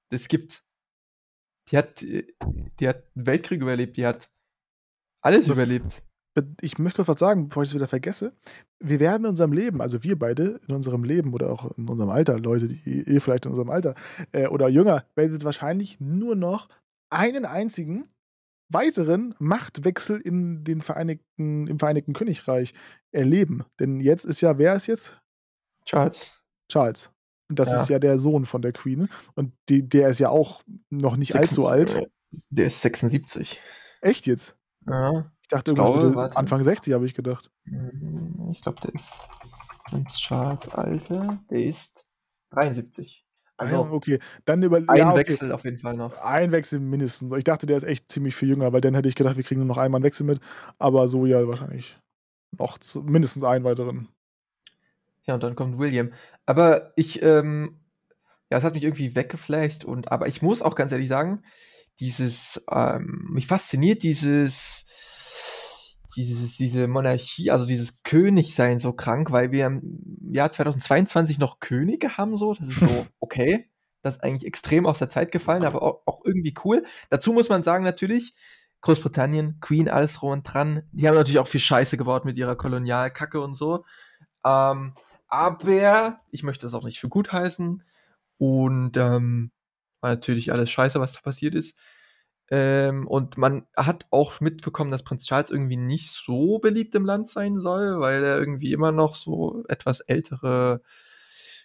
[0.10, 0.64] Das gibt
[1.70, 2.28] die hat äh,
[2.80, 4.30] die hat Weltkrieg überlebt, die hat
[5.22, 6.04] alles Das überlebt.
[6.62, 8.34] Ich möchte kurz was sagen, bevor ich es wieder vergesse.
[8.80, 12.10] Wir werden in unserem Leben, also wir beide in unserem Leben oder auch in unserem
[12.10, 13.94] Alter, Leute, die eh vielleicht in unserem Alter,
[14.32, 16.70] äh, oder jünger, werdet wahrscheinlich nur noch
[17.12, 18.08] einen einzigen
[18.70, 22.74] weiteren Machtwechsel in den Vereinigten im Vereinigten Königreich
[23.12, 23.64] erleben.
[23.80, 25.22] Denn jetzt ist ja wer ist jetzt?
[25.86, 26.34] Charles.
[26.68, 27.13] Charles.
[27.50, 27.82] Und das Ja.
[27.82, 31.36] ist ja der Sohn von der Queen und die der ist ja auch noch nicht
[31.36, 31.96] allzu alt.
[31.96, 32.08] äh,
[32.50, 33.60] Der ist 76.
[34.02, 34.56] Echt jetzt?
[34.88, 35.32] Ja.
[35.42, 36.38] Ich dachte Ich irgendwas glaube, warte.
[36.38, 37.52] Anfang 60, habe ich gedacht.
[37.66, 39.12] Hm, Ich glaube, der ist
[39.86, 41.40] Prinz Charles Alter.
[41.50, 42.06] Der ist
[42.52, 43.26] 73.
[43.58, 44.20] Also, Also okay.
[44.46, 45.20] Dann über ein ja, okay.
[45.20, 46.18] Wechsel auf jeden Fall noch.
[46.18, 47.32] Ein Wechsel mindestens.
[47.34, 49.60] Ich dachte, der ist echt ziemlich viel jünger, weil dann hätte ich gedacht, wir kriegen
[49.60, 50.40] nur noch einmal einen Wechsel mit.
[50.80, 51.98] Aber so ja wahrscheinlich
[52.58, 54.08] noch zu, mindestens einen weiteren.
[55.26, 56.12] Ja, und dann kommt William.
[56.46, 57.80] Aber ich, ähm,
[58.52, 61.44] ja, es hat mich irgendwie weggeflasht und aber ich muss auch ganz ehrlich sagen,
[62.00, 64.86] dieses, ähm, mich fasziniert dieses,
[66.16, 69.82] dieses, diese Monarchie, also dieses Königsein so krank, weil wir im
[70.32, 72.54] Jahr 2022 noch Könige haben, so.
[72.54, 73.70] Das ist so, okay.
[74.02, 76.84] Das ist eigentlich extrem aus der Zeit gefallen, aber auch, auch irgendwie cool.
[77.10, 78.36] Dazu muss man sagen, natürlich,
[78.82, 80.84] Großbritannien, Queen, alles drum und dran.
[80.92, 83.86] Die haben natürlich auch viel Scheiße gebaut mit ihrer Kolonialkacke und so.
[84.46, 84.94] Ähm,
[85.34, 87.84] aber ich möchte das auch nicht für gut heißen.
[88.38, 89.52] Und ähm,
[90.02, 91.76] war natürlich alles scheiße, was da passiert ist.
[92.52, 97.28] Ähm, und man hat auch mitbekommen, dass Prinz Charles irgendwie nicht so beliebt im Land
[97.30, 100.82] sein soll, weil er irgendwie immer noch so etwas ältere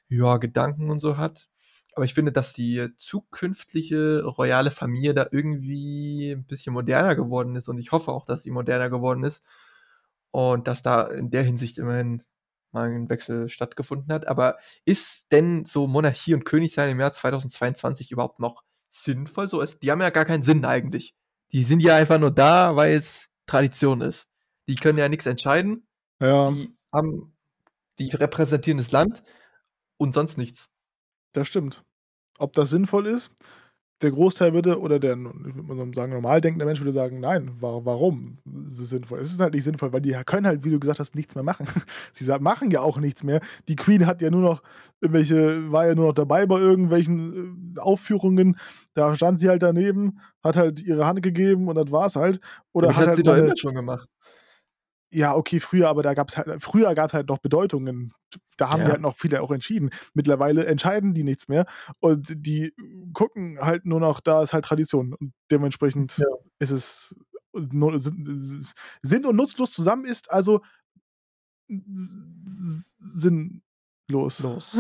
[0.08, 1.48] ja, Gedanken und so hat.
[1.94, 7.68] Aber ich finde, dass die zukünftige royale Familie da irgendwie ein bisschen moderner geworden ist
[7.68, 9.42] und ich hoffe auch, dass sie moderner geworden ist
[10.30, 12.22] und dass da in der Hinsicht immerhin
[12.78, 14.26] ein Wechsel stattgefunden hat.
[14.26, 19.48] Aber ist denn so Monarchie und Königsein im Jahr 2022 überhaupt noch sinnvoll?
[19.48, 21.14] So ist, die haben ja gar keinen Sinn eigentlich.
[21.52, 24.28] Die sind ja einfach nur da, weil es Tradition ist.
[24.68, 25.86] Die können ja nichts entscheiden.
[26.20, 27.34] Ja, Die haben,
[27.98, 29.22] die repräsentieren das Land
[29.96, 30.70] und sonst nichts.
[31.32, 31.84] das stimmt.
[32.38, 33.32] Ob das sinnvoll ist?
[34.00, 37.50] Der Großteil würde, oder der, ich würde mal sagen, normal denkende Mensch würde sagen, nein,
[37.58, 39.18] wa warum ist es sinnvoll?
[39.18, 41.42] Es ist halt nicht sinnvoll, weil die können halt, wie du gesagt hast, nichts mehr
[41.44, 41.66] machen.
[42.12, 43.40] Sie machen ja auch nichts mehr.
[43.66, 44.62] Die Queen hat ja nur noch
[45.00, 48.56] irgendwelche, war ja nur noch dabei bei irgendwelchen äh, Aufführungen.
[48.94, 52.40] Da stand sie halt daneben, hat halt ihre Hand gegeben und das war's halt.
[52.72, 54.08] Oder das hat hat halt sie doch immer schon gemacht.
[55.10, 58.12] Ja, okay, früher, aber da gab's halt, früher gab es halt noch Bedeutungen.
[58.58, 58.92] Da haben die Ja.
[58.92, 59.90] halt noch viele auch entschieden.
[60.14, 61.64] Mittlerweile entscheiden die nichts mehr
[62.00, 62.74] und die
[63.14, 65.14] gucken halt nur noch, da ist halt Tradition.
[65.14, 66.26] Und dementsprechend Ja.
[66.58, 67.14] ist es
[69.02, 70.60] sinn- und nutzlos zusammen ist, also
[72.98, 73.60] sinnlos.
[74.40, 74.74] Los.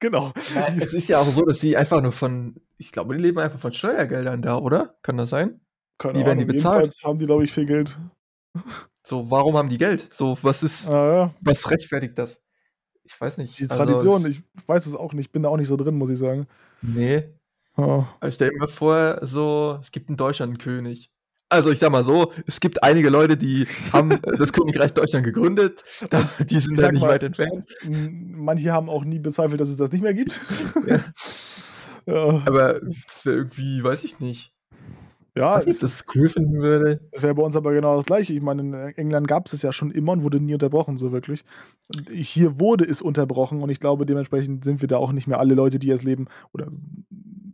[0.00, 0.32] genau.
[0.54, 3.38] Ja, es ist ja auch so, dass die einfach nur von, ich glaube, die leben
[3.38, 4.96] einfach von Steuergeldern da, oder?
[5.02, 5.60] Kann das sein?
[5.98, 6.56] Keine Wie werden die Ahnung.
[6.56, 6.80] bezahlt?
[6.82, 7.96] Jedenfalls haben die, glaube ich, viel Geld.
[9.02, 10.06] So, warum haben die Geld?
[10.12, 11.34] So, was ist, Ah, ja.
[11.40, 12.40] was rechtfertigt das?
[13.04, 13.58] Ich weiß nicht.
[13.58, 15.96] Die Also, Tradition, es- ich weiß es auch nicht, bin da auch nicht so drin,
[15.96, 16.46] muss ich sagen.
[16.82, 17.24] Nee.
[17.76, 18.08] Ja.
[18.20, 21.10] Aber stell dir mal vor, so, es gibt in Deutschland einen König.
[21.48, 25.82] Also ich sag mal so, es gibt einige Leute, die haben das Königreich Deutschland gegründet.
[26.48, 27.66] Die sind da nicht mal, weit entfernt.
[27.84, 30.38] Manche haben auch nie bezweifelt, dass es das nicht mehr gibt.
[30.86, 31.00] Ja.
[32.06, 34.52] ja, Aber das wäre irgendwie, weiß ich nicht.
[35.36, 37.00] Ja es ob das cool finden würde.
[37.12, 38.32] wäre bei uns aber genau das Gleiche.
[38.32, 41.12] Ich meine, in England gab es es ja schon immer und wurde nie unterbrochen, so
[41.12, 41.44] wirklich.
[41.94, 45.38] Und hier wurde es unterbrochen und ich glaube, dementsprechend sind wir da auch nicht mehr
[45.40, 46.68] alle Leute, die es leben, oder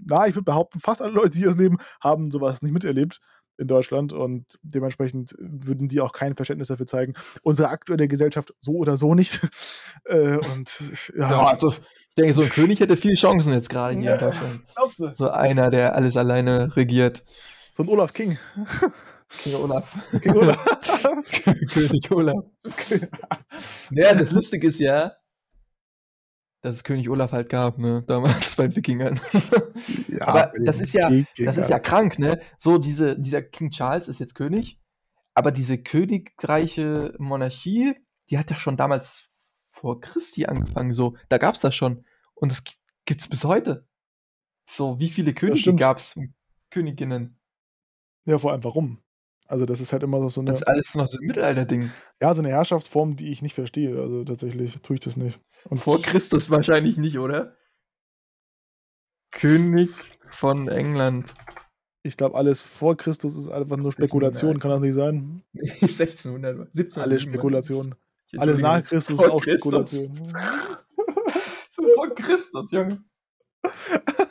[0.08, 3.18] na, ich würde behaupten, fast alle Leute, die es leben, haben sowas nicht miterlebt
[3.58, 7.14] in Deutschland und dementsprechend würden die auch kein Verständnis dafür zeigen.
[7.42, 9.40] Unsere aktuelle Gesellschaft so oder so nicht.
[10.04, 10.70] Äh, und
[11.18, 14.06] ja, Ja, also ich denke, so ein König hätte viele Chancen jetzt gerade hier in
[14.08, 14.16] Ja.
[14.18, 14.60] Deutschland.
[14.74, 15.12] glaubst du?
[15.16, 17.24] So einer, der alles alleine regiert.
[17.76, 18.38] So ein Olaf King.
[19.28, 19.94] King Olaf.
[20.22, 20.64] King Olaf.
[21.74, 22.44] König Olaf.
[23.90, 25.12] Ja, das Lustige ist ja,
[26.62, 28.02] dass es König Olaf halt gab, ne?
[28.06, 29.20] Damals bei Wikingern.
[30.08, 31.58] Ja, Aber das ist ja- Das Wikingern.
[31.58, 32.40] ist ja krank, ne?
[32.58, 34.80] So, diese, dieser King Charles ist jetzt König,
[35.34, 37.94] aber diese königreiche Monarchie,
[38.30, 39.26] die hat ja schon damals
[39.70, 41.14] vor Christi angefangen, so.
[41.28, 42.06] Da gab's das schon.
[42.32, 42.72] Und das gi-
[43.04, 43.86] gibt's bis heute.
[44.66, 46.18] So, wie viele Könige gab's?
[46.70, 47.38] Königinnen.
[48.26, 48.98] Ja, vor allem warum?
[49.48, 51.90] Also das ist halt immer so eine, Das ist alles noch so ein Mittelalter-Ding.
[52.20, 53.98] ja, so eine Herrschaftsform, die ich nicht verstehe.
[54.00, 55.40] Also tatsächlich tue ich das nicht.
[55.68, 57.56] Und Vor Christus wahrscheinlich nicht, oder?
[59.30, 59.90] König
[60.30, 61.32] von England.
[62.02, 65.42] ich glaube, alles vor Christus ist einfach nur Spekulation, kann das nicht sein?
[65.54, 66.96] 1600, 1700.
[66.98, 67.94] Alles Spekulation.
[68.38, 69.90] Alles nach Christus ist auch Christus.
[69.90, 70.32] Spekulation.
[71.94, 73.04] Vor Christus, Junge.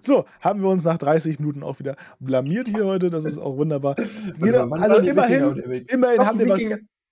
[0.00, 3.10] So, haben wir uns nach 30 Minuten auch wieder blamiert hier heute.
[3.10, 3.96] Das ist auch wunderbar.
[3.96, 6.62] Warte Jeder, also immerhin, immerhin haben wir was.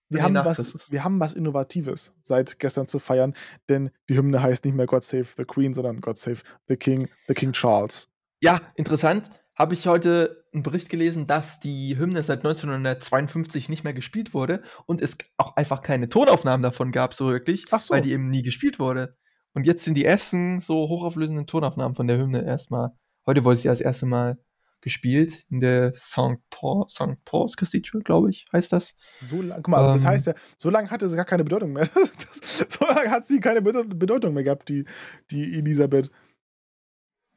[0.08, 3.34] Wir haben, was, wir haben was Innovatives seit gestern zu feiern,
[3.68, 7.08] denn die Hymne heißt nicht mehr God Save the Queen, sondern God Save the King,
[7.26, 8.08] the King Charles.
[8.40, 9.28] Ja, interessant.
[9.56, 14.62] Habe ich heute einen Bericht gelesen, dass die Hymne seit 1952 nicht mehr gespielt wurde
[14.84, 17.94] und es auch einfach keine Tonaufnahmen davon gab, so wirklich, so.
[17.94, 19.16] weil die eben nie gespielt wurde.
[19.56, 22.90] Und jetzt sind die ersten so hochauflösenden Tonaufnahmen von der Hymne erstmal.
[23.24, 24.38] Heute wurde sie das erste Mal
[24.82, 26.36] gespielt in der St.
[26.50, 27.16] Paul, St.
[27.24, 28.94] Paul's Cathedral, glaube ich, heißt das.
[29.22, 29.94] So lang, guck mal, Ähm.
[29.94, 31.88] das heißt ja, so lange hatte sie gar keine Bedeutung mehr.
[31.96, 34.84] Das, so lange hat sie keine Bedeu- Bedeutung mehr gehabt, die,
[35.30, 36.10] die Elisabeth.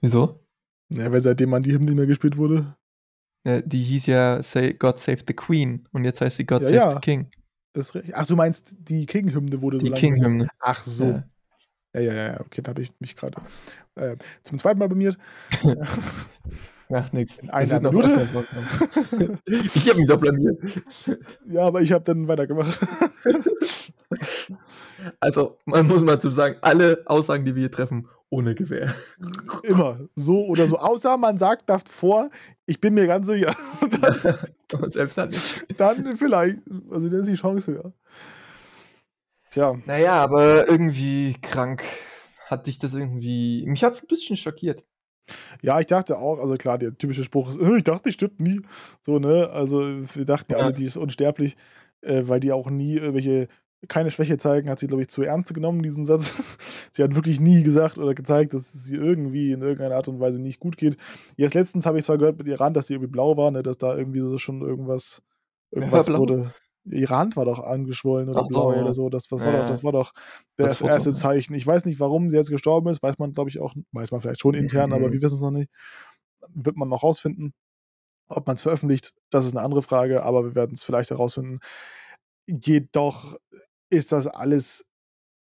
[0.01, 0.45] Wieso?
[0.89, 2.75] Ja, weil seitdem an die Hymne nicht mehr gespielt wurde.
[3.45, 6.67] Ja, die hieß ja Say, God Save the Queen und jetzt heißt sie God Ja,
[6.67, 6.91] Save ja.
[6.91, 7.31] the King.
[7.73, 9.99] Das, ach, du meinst, die King-Hymne wurde so Die lange.
[10.01, 10.49] King-Hymne.
[10.59, 11.05] Ach so.
[11.05, 11.23] Ja.
[11.93, 13.41] Ja, ja, ja, okay, da habe ich mich gerade
[13.95, 15.17] äh, zum zweiten Mal blamiert.
[16.89, 17.37] Macht nichts.
[17.37, 18.27] In einer Minute.
[19.45, 20.59] ich habe mich doch blamiert.
[21.45, 22.79] ja, aber ich habe dann weitergemacht.
[25.21, 28.93] Also, man muss mal zu sagen, alle Aussagen, die wir hier treffen, ohne Gewehr.
[29.63, 29.99] Immer.
[30.15, 30.77] So oder so.
[30.77, 32.29] Außer man sagt davor,
[32.65, 33.55] ich bin mir ganz sicher.
[33.81, 35.65] Und selbst dann nicht.
[35.77, 36.59] dann vielleicht.
[36.91, 37.93] Also dann ist die Chance höher.
[39.51, 39.75] Tja.
[39.85, 41.83] Naja, aber irgendwie krank
[42.45, 43.65] hat dich das irgendwie.
[43.67, 44.85] Mich hat es ein bisschen schockiert.
[45.61, 48.39] Ja, ich dachte auch, also klar, der typische Spruch ist, "Äh, ich dachte, die stirbt
[48.39, 48.61] nie.
[49.01, 49.49] So, ne?
[49.51, 49.81] Also
[50.15, 50.65] wir dachten ja Ja.
[50.65, 51.55] alle, die ist unsterblich,
[52.01, 53.47] äh, weil die auch nie irgendwelche,
[53.87, 56.33] keine Schwäche zeigen, hat sie, glaube ich, zu ernst genommen, diesen Satz.
[56.91, 60.19] sie hat wirklich nie gesagt oder gezeigt, dass es ihr irgendwie in irgendeiner Art und
[60.19, 60.97] Weise nicht gut geht.
[61.37, 63.77] Jetzt letztens habe ich zwar gehört mit Iran, dass sie irgendwie blau war, ne, dass
[63.77, 65.21] da irgendwie so schon irgendwas,
[65.71, 66.19] irgendwas blau?
[66.19, 66.53] wurde.
[66.85, 68.81] Iran war doch angeschwollen oder Ach so, blau ja.
[68.81, 69.09] oder so.
[69.09, 70.11] Das, das, war Ja, doch, das war doch
[70.55, 71.15] das, Das Foto, erste ne?
[71.15, 71.53] Zeichen.
[71.53, 73.03] Ich weiß nicht, warum sie jetzt gestorben ist.
[73.03, 75.13] Weiß man, glaube ich, auch, weiß man vielleicht schon intern, aber Mhm.
[75.13, 75.69] wir wissen es noch nicht.
[76.49, 77.53] Wird man noch rausfinden.
[78.29, 81.59] Ob man es veröffentlicht, das ist eine andere Frage, aber wir werden es vielleicht herausfinden.
[82.47, 83.35] Jedoch
[83.89, 84.85] ist das alles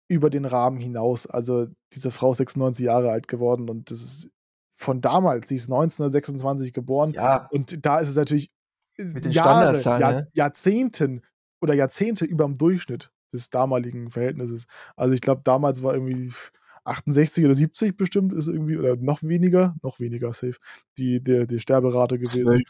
[0.09, 1.27] über den Rahmen hinaus.
[1.27, 4.29] Also diese Frau ist 96 Jahre alt geworden und das ist
[4.75, 8.49] von damals, sie ist 1926 geboren Ja, und da ist es natürlich
[8.97, 10.27] Mit den Jahre, Standardzahlen, Jahr, ne?
[10.34, 11.21] Jahrzehnten
[11.62, 14.65] oder Jahrzehnte über dem Durchschnitt des damaligen Verhältnisses.
[14.95, 16.32] Also ich glaube, damals war irgendwie
[16.86, 20.58] 68 oder 70 bestimmt, ist irgendwie, oder noch weniger, noch weniger safe,
[20.97, 22.63] die, der, die Sterberate gewesen.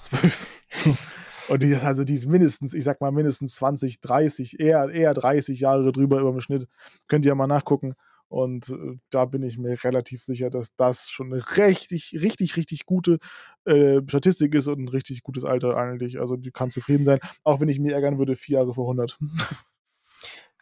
[0.00, 0.46] zwölf.
[0.82, 1.12] 12.
[1.48, 5.14] Und die ist also, die ist mindestens, ich sag mal, mindestens 20, 30, eher, eher
[5.14, 6.66] 30 Jahre drüber über dem Schnitt.
[7.08, 7.94] Könnt ihr ja mal nachgucken.
[8.28, 12.84] Und äh, da bin ich mir relativ sicher, dass das schon eine richtig, richtig, richtig
[12.86, 13.18] gute
[13.66, 16.18] äh, Statistik ist und ein richtig gutes Alter eigentlich.
[16.20, 19.18] Also die kann zufrieden sein, auch wenn ich mir ärgern würde, vier Jahre vor 100.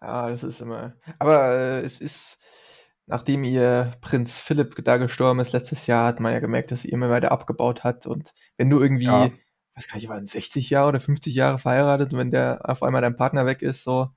[0.01, 0.97] Ja, das ist immer.
[1.19, 2.37] Aber äh, es ist,
[3.07, 6.91] nachdem ihr Prinz Philipp da gestorben ist letztes Jahr, hat man ja gemerkt, dass sie
[6.91, 8.07] immer weiter abgebaut hat.
[8.07, 9.31] Und wenn du irgendwie, Ja.
[9.75, 13.01] was kann ich, waren 60 Jahre oder 50 Jahre verheiratet und wenn der auf einmal
[13.01, 14.11] dein Partner weg ist, so,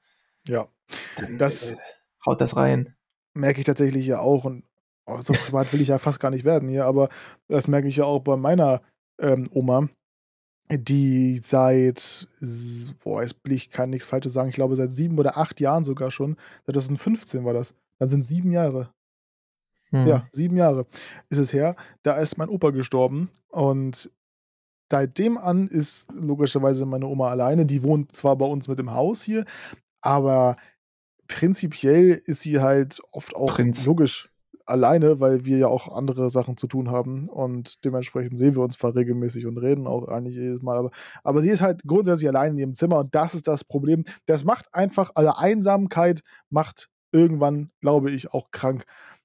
[0.46, 0.68] Ja,
[1.16, 1.78] dann Das- äh,
[2.26, 2.97] haut das rein.
[3.38, 4.46] Merke ich tatsächlich ja auch.
[4.46, 4.64] Und
[5.06, 7.10] oh, so privat will ich ja fast gar nicht werden hier, aber
[7.48, 8.82] das merke ich ja auch bei meiner
[9.20, 9.90] ähm, Oma,
[10.70, 12.28] die seit,
[13.04, 15.84] boah, jetzt will ich kann nichts Falsches sagen, ich glaube seit sieben oder acht Jahren
[15.84, 17.74] sogar schon, 2015 war das.
[18.00, 18.92] Dann sind sieben Jahre.
[19.92, 20.06] Hm.
[20.06, 20.86] Ja, sieben Jahre
[21.30, 21.76] ist es her.
[22.04, 24.12] Da ist mein Opa gestorben und
[24.92, 27.66] seitdem an ist logischerweise meine Oma alleine.
[27.66, 29.46] Die wohnt zwar bei uns mit im Haus hier,
[30.02, 30.58] aber
[31.28, 33.86] prinzipiell ist sie halt oft auch Prinz.
[33.86, 34.30] logisch
[34.66, 38.78] alleine, weil wir ja auch andere Sachen zu tun haben und dementsprechend sehen wir uns
[38.78, 40.92] zwar regelmäßig und reden auch eigentlich jedes Mal, aber,
[41.24, 44.04] aber sie ist halt grundsätzlich allein in ihrem Zimmer und das ist das Problem.
[44.26, 48.84] Das macht einfach, also Einsamkeit macht irgendwann, glaube ich, auch krank.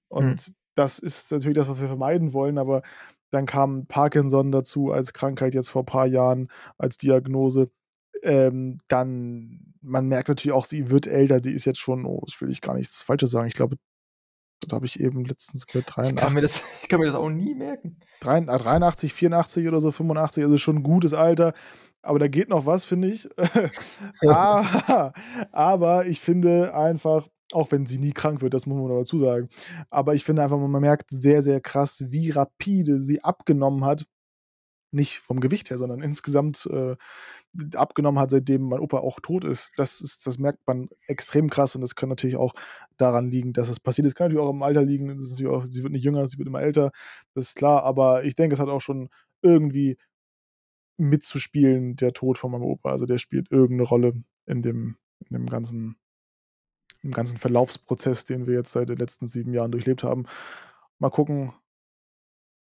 [0.08, 2.82] Und das ist natürlich das, was wir vermeiden wollen, aber
[3.30, 7.70] dann kam Parkinson dazu als Krankheit jetzt vor ein paar Jahren als Diagnose.
[8.22, 12.40] Ähm, dann, man merkt natürlich auch, sie wird älter, die ist jetzt schon, oh, ich
[12.40, 13.48] will ich gar nichts Falsches sagen.
[13.48, 13.76] Ich glaube,
[14.60, 17.14] das habe ich eben letztens gehört, Ich kann, 83, mir das, ich kann mir das
[17.14, 17.98] auch nie merken.
[18.20, 21.52] 83, 84 oder so, 85, also schon ein gutes Alter.
[22.02, 23.28] Aber da geht noch was, finde ich.
[24.28, 25.12] aber,
[25.52, 29.48] aber ich finde einfach, auch wenn sie nie krank wird, das muss man dazu sagen.
[29.90, 34.06] Aber ich finde einfach, man merkt sehr, sehr krass, wie rapide sie abgenommen hat.
[34.94, 36.96] Nicht vom Gewicht her, sondern insgesamt äh,
[37.74, 39.72] abgenommen hat, seitdem mein Opa auch tot ist.
[39.76, 40.26] Das, ist.
[40.26, 42.52] das merkt man extrem krass und das kann natürlich auch
[42.98, 44.14] daran liegen, dass es passiert ist.
[44.14, 45.08] Kann natürlich auch im Alter liegen.
[45.08, 46.92] Das ist auch, sie wird nicht jünger, sie wird immer älter.
[47.34, 49.08] Das ist klar, aber ich denke, es hat auch schon
[49.40, 49.96] irgendwie
[50.98, 52.90] mitzuspielen, der Tod von meinem Opa.
[52.90, 54.12] Also der spielt irgendeine Rolle
[54.46, 54.96] in dem,
[55.28, 55.96] in dem ganzen,
[57.02, 60.26] im ganzen Verlaufsprozess, den wir jetzt seit den letzten sieben Jahren durchlebt haben.
[60.98, 61.52] Mal gucken,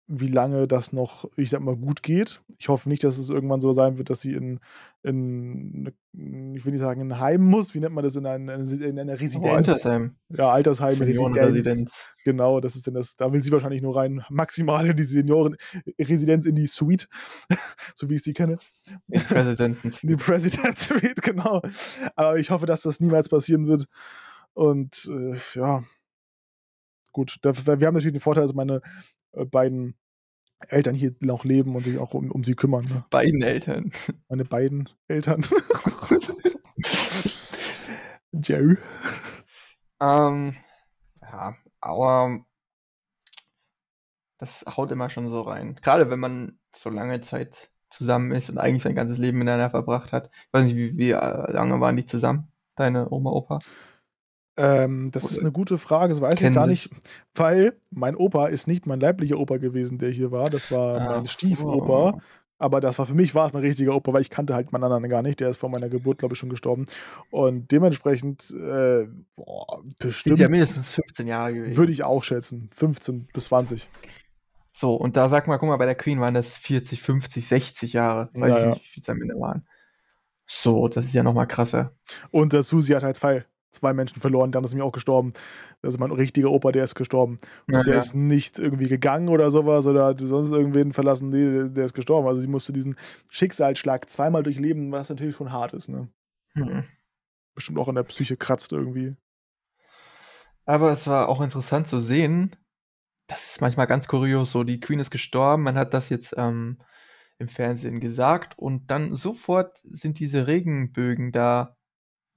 [0.07, 2.41] wie lange das noch, ich sag mal, gut geht.
[2.57, 4.59] Ich hoffe nicht, dass es irgendwann so sein wird, dass sie in,
[5.01, 7.73] in ich will nicht sagen, in ein Heim muss.
[7.73, 8.15] Wie nennt man das?
[8.15, 9.55] In, ein, in eine Oh, Residenz.
[9.55, 10.15] Altersheim.
[10.29, 11.17] Ja, Altersheim, Residenz.
[11.17, 12.09] Seniorenresidenz.
[12.25, 13.15] Genau, das ist denn das.
[13.15, 17.07] Da will sie wahrscheinlich nur rein, maximal in die Seniorenresidenz, in die Suite,
[17.95, 18.57] so wie ich sie kenne.
[19.07, 21.61] Die President Suite, genau.
[22.15, 23.85] Aber ich hoffe, dass das niemals passieren wird.
[24.53, 25.83] Und äh, ja,
[27.13, 27.39] gut.
[27.41, 28.81] Wir haben natürlich den Vorteil, dass meine äh,
[29.33, 29.95] beiden
[30.69, 32.85] Eltern hier noch leben und sich auch um, um sie kümmern.
[32.85, 33.05] Ne?
[33.09, 33.91] Beiden Eltern.
[34.29, 35.45] Meine beiden Eltern.
[38.31, 38.77] Joe.
[39.99, 40.55] Ähm,
[41.21, 42.45] ja, aber
[44.37, 45.79] das haut immer schon so rein.
[45.81, 50.11] Gerade wenn man so lange Zeit zusammen ist und eigentlich sein ganzes Leben miteinander verbracht
[50.11, 50.29] hat.
[50.47, 53.59] Ich weiß nicht, wie, wie äh, lange waren die zusammen, deine Oma, Opa?
[54.55, 56.89] Ähm, das ist eine gute Frage, das weiß ich gar nicht,
[57.33, 60.45] weil mein Opa ist nicht mein leiblicher Opa gewesen, der hier war.
[60.45, 62.11] Das war Ach mein Stiefoper.
[62.15, 62.21] so.
[62.59, 64.83] Aber das war für mich war es mein richtiger Opa, weil ich kannte halt meinen
[64.85, 65.39] anderen gar nicht.
[65.39, 66.85] Der ist vor meiner Geburt, glaube ich, schon gestorben.
[67.29, 71.75] Und dementsprechend, äh, boah, bestimmt ja mindestens 15 Jahre gewesen.
[71.75, 72.69] würde ich auch schätzen.
[72.73, 73.89] 15 bis 20.
[74.71, 77.93] So, und da sag mal, guck mal, bei der Queen waren das 40, 50, 60
[77.93, 78.29] Jahre.
[78.33, 79.67] Weiß Ja, ich nicht, wie viel es am Ende waren.
[80.45, 81.91] So, das ist ja noch mal krasser.
[82.31, 85.33] Und der Susi hat halt zwei, zwei Menschen verloren, dann ist nämlich auch gestorben.
[85.81, 87.37] Also mein richtiger Opa, der ist gestorben.
[87.67, 87.99] Und Ja, der ja.
[87.99, 91.29] ist nicht irgendwie gegangen oder sowas oder hat sonst irgendwen verlassen.
[91.29, 92.27] Nee, der- der ist gestorben.
[92.27, 92.95] Also sie musste diesen
[93.29, 95.89] Schicksalsschlag zweimal durchleben, was natürlich schon hart ist.
[95.89, 96.07] Ne?
[96.53, 96.83] Hm.
[97.55, 99.15] Bestimmt auch an der Psyche kratzt irgendwie.
[100.65, 102.55] Aber es war auch interessant zu sehen,
[103.27, 106.77] das ist manchmal ganz kurios, so die Queen ist gestorben, man hat das jetzt ähm,
[107.37, 111.75] im Fernsehen gesagt und dann sofort sind diese Regenbögen da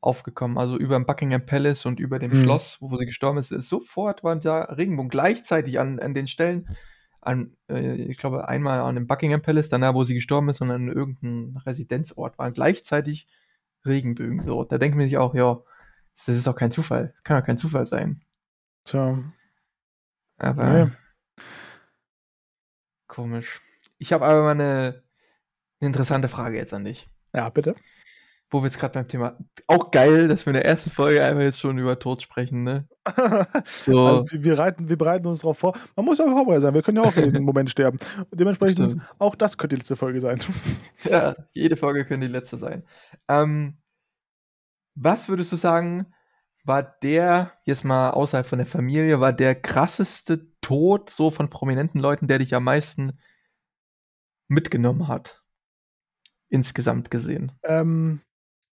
[0.01, 2.43] aufgekommen, also über dem Buckingham Palace und über dem Mhm.
[2.45, 6.69] Schloss, wo sie gestorben ist, sofort waren da Regenbogen gleichzeitig an, an den Stellen,
[7.21, 10.71] an, äh, ich glaube einmal an dem Buckingham Palace, danach wo sie gestorben ist und
[10.71, 13.27] an irgendeinem Residenzort waren gleichzeitig
[13.85, 14.43] Regenbögen.
[14.43, 15.59] So, da denkt man sich auch, ja,
[16.15, 18.23] das ist auch kein Zufall, kann doch kein Zufall sein.
[18.85, 19.19] Tja,
[20.39, 20.91] Aber Nee.
[23.07, 23.61] komisch.
[23.99, 25.03] Ich habe aber mal eine,
[25.81, 27.09] eine interessante Frage jetzt an dich.
[27.35, 27.75] ja, bitte.
[28.57, 29.37] Wo wir jetzt gerade beim Thema.
[29.67, 32.89] Auch geil, dass wir in der ersten Folge einfach jetzt schon über Tod sprechen, ne?
[33.67, 34.07] So.
[34.07, 35.75] Also, wir, wir, reiten, wir bereiten uns darauf vor.
[35.95, 36.73] Man muss ja auch vorbereitet sein.
[36.73, 37.99] Wir können ja auch jeden Moment sterben.
[38.31, 39.15] Und dementsprechend, Stimmt.
[39.19, 40.41] auch das könnte die letzte Folge sein.
[41.05, 42.83] Ja, jede Folge könnte die letzte sein.
[43.29, 43.77] Ähm,
[44.95, 46.15] was würdest du sagen,
[46.65, 52.01] war der, jetzt mal außerhalb von der Familie, war der krasseste Tod so von prominenten
[52.01, 53.19] Leuten, der dich am meisten
[54.49, 55.43] mitgenommen hat?
[56.49, 57.53] Insgesamt gesehen.
[57.65, 58.23] Ähm,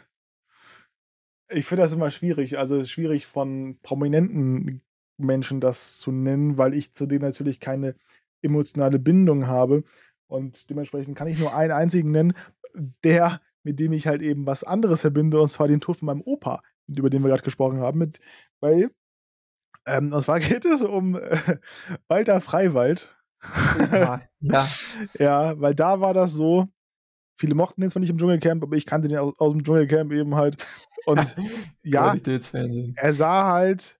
[1.48, 2.58] ich finde das immer schwierig.
[2.58, 4.82] Also es ist schwierig von prominenten
[5.18, 7.94] Menschen das zu nennen, weil ich zu denen natürlich keine
[8.42, 9.84] emotionale Bindung habe.
[10.28, 12.34] Und dementsprechend kann ich nur einen einzigen nennen,
[13.04, 16.22] der, mit dem ich halt eben was anderes verbinde, und zwar den Tod von meinem
[16.22, 17.98] Opa, über den wir gerade gesprochen haben.
[17.98, 18.20] Mit,
[18.60, 18.90] weil,
[19.86, 21.58] ähm, und zwar geht es um äh,
[22.08, 23.12] Walter Freiwald.
[23.92, 24.68] Ja, ja.
[25.18, 26.66] Ja, weil da war das so,
[27.36, 30.12] viele mochten den zwar nicht im Dschungelcamp, aber ich kannte den aus, aus dem Dschungelcamp
[30.12, 30.66] eben halt.
[31.06, 31.36] Und
[31.82, 32.16] ja,
[32.96, 33.98] er sah halt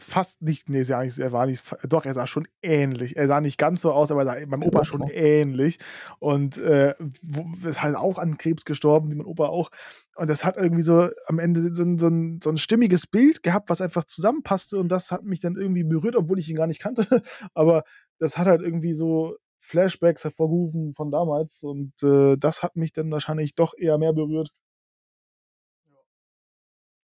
[0.00, 3.16] fast nicht, nee, ja nicht, er war nicht, doch, er sah schon ähnlich.
[3.16, 5.78] Er sah nicht ganz so aus, aber er sah beim Opa schon ähnlich.
[6.20, 9.70] Und äh, wo, ist halt auch an Krebs gestorben, wie mein Opa auch.
[10.14, 13.42] Und das hat irgendwie so am Ende so ein, so, ein, so ein stimmiges Bild
[13.42, 14.78] gehabt, was einfach zusammenpasste.
[14.78, 17.04] Und das hat mich dann irgendwie berührt, obwohl ich ihn gar nicht kannte.
[17.54, 17.82] Aber
[18.20, 21.62] das hat halt irgendwie so Flashbacks hervorgerufen von damals.
[21.62, 24.50] Und äh, das hat mich dann wahrscheinlich doch eher mehr berührt.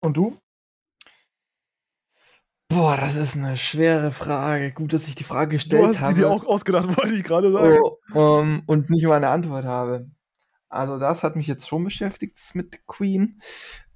[0.01, 0.37] Und du?
[2.69, 4.71] Boah, das ist eine schwere Frage.
[4.73, 6.15] Gut, dass ich die Frage Du gestellt hast sie habe.
[6.15, 7.77] dir auch ausgedacht, wollte ich gerade sagen.
[8.13, 10.09] Oh, ähm, und nicht mal eine Antwort habe.
[10.69, 13.39] Also das hat mich jetzt schon beschäftigt mit Queen.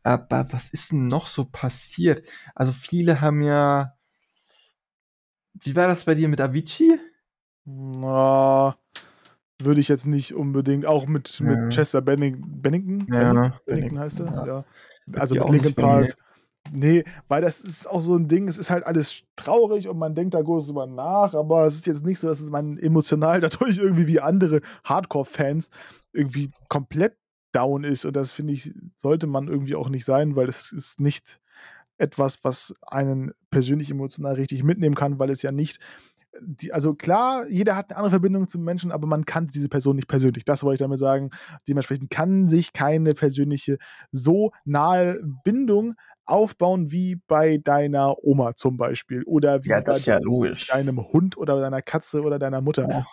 [0.03, 2.25] Aber was ist denn noch so passiert?
[2.55, 3.93] Also viele haben ja.
[5.55, 6.99] Wie war das bei dir mit Avicii?
[7.69, 8.77] Na,
[9.59, 11.45] würde ich jetzt nicht unbedingt, auch mit, Ja.
[11.45, 13.13] mit Chester Benning, Bennington?
[13.13, 14.45] Ja, Bennington, Bennington heißt er?
[14.47, 14.65] ja.
[15.19, 15.75] Also mit Linkin.
[15.75, 16.15] Park.
[16.71, 20.15] Nee, weil das ist auch so ein Ding, es ist halt alles traurig und man
[20.15, 23.39] denkt da groß drüber nach, aber es ist jetzt nicht so, dass es man emotional
[23.41, 25.69] dadurch irgendwie wie andere Hardcore-Fans
[26.13, 27.15] irgendwie komplett
[27.53, 30.99] down ist und das finde ich, sollte man irgendwie auch nicht sein, weil es ist
[30.99, 31.39] nicht
[31.97, 35.79] etwas, was einen persönlich emotional richtig mitnehmen kann, weil es ja nicht
[36.41, 39.95] die, also klar, jeder hat eine andere Verbindung zum Menschen, aber man kannte diese Person
[39.95, 40.45] nicht persönlich.
[40.45, 41.29] Das wollte ich damit sagen.
[41.67, 43.77] Dementsprechend kann sich keine persönliche
[44.11, 50.19] so nahe Bindung aufbauen wie bei deiner Oma zum Beispiel oder wie Ja, bei ja
[50.19, 53.05] deinem Hund oder deiner Katze oder deiner Mutter Ja.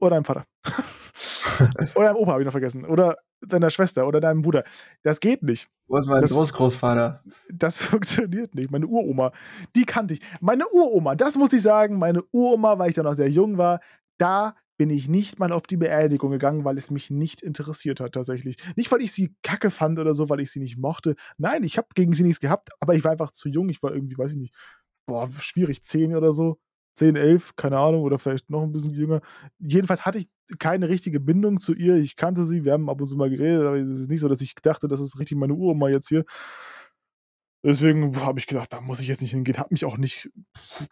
[0.00, 0.44] oder deinem Vater.
[1.94, 2.84] oder deinem Opa habe ich noch vergessen.
[2.84, 4.64] Oder deiner Schwester oder deinem Bruder.
[5.02, 5.68] Das geht nicht.
[5.88, 7.22] Wo ist mein Das- Großgroßvater?
[7.52, 8.70] Das funktioniert nicht.
[8.70, 9.32] Meine Uroma,
[9.74, 10.20] die kannte ich.
[10.40, 13.80] Meine Uroma, das muss ich sagen, meine Uroma, weil ich da noch sehr jung war,
[14.18, 18.12] da bin ich nicht mal auf die Beerdigung gegangen, weil es mich nicht interessiert hat
[18.12, 18.56] tatsächlich.
[18.76, 21.14] Nicht, weil ich sie kacke fand oder so, weil ich sie nicht mochte.
[21.38, 23.70] Nein, ich habe gegen sie nichts gehabt, aber ich war einfach zu jung.
[23.70, 24.54] Ich war irgendwie, weiß ich nicht,
[25.06, 26.58] boah, schwierig, zehn oder so.
[26.96, 29.20] 10, 11, keine Ahnung, oder vielleicht noch ein bisschen jünger.
[29.58, 30.28] Jedenfalls hatte ich
[30.58, 31.96] keine richtige Bindung zu ihr.
[31.96, 34.28] Ich kannte sie, wir haben ab und zu mal geredet, aber es ist nicht so,
[34.28, 36.24] dass ich dachte, das ist richtig meine Uroma jetzt hier.
[37.62, 39.58] Deswegen habe ich gedacht, da muss ich jetzt nicht hingehen.
[39.58, 40.30] Hat mich auch nicht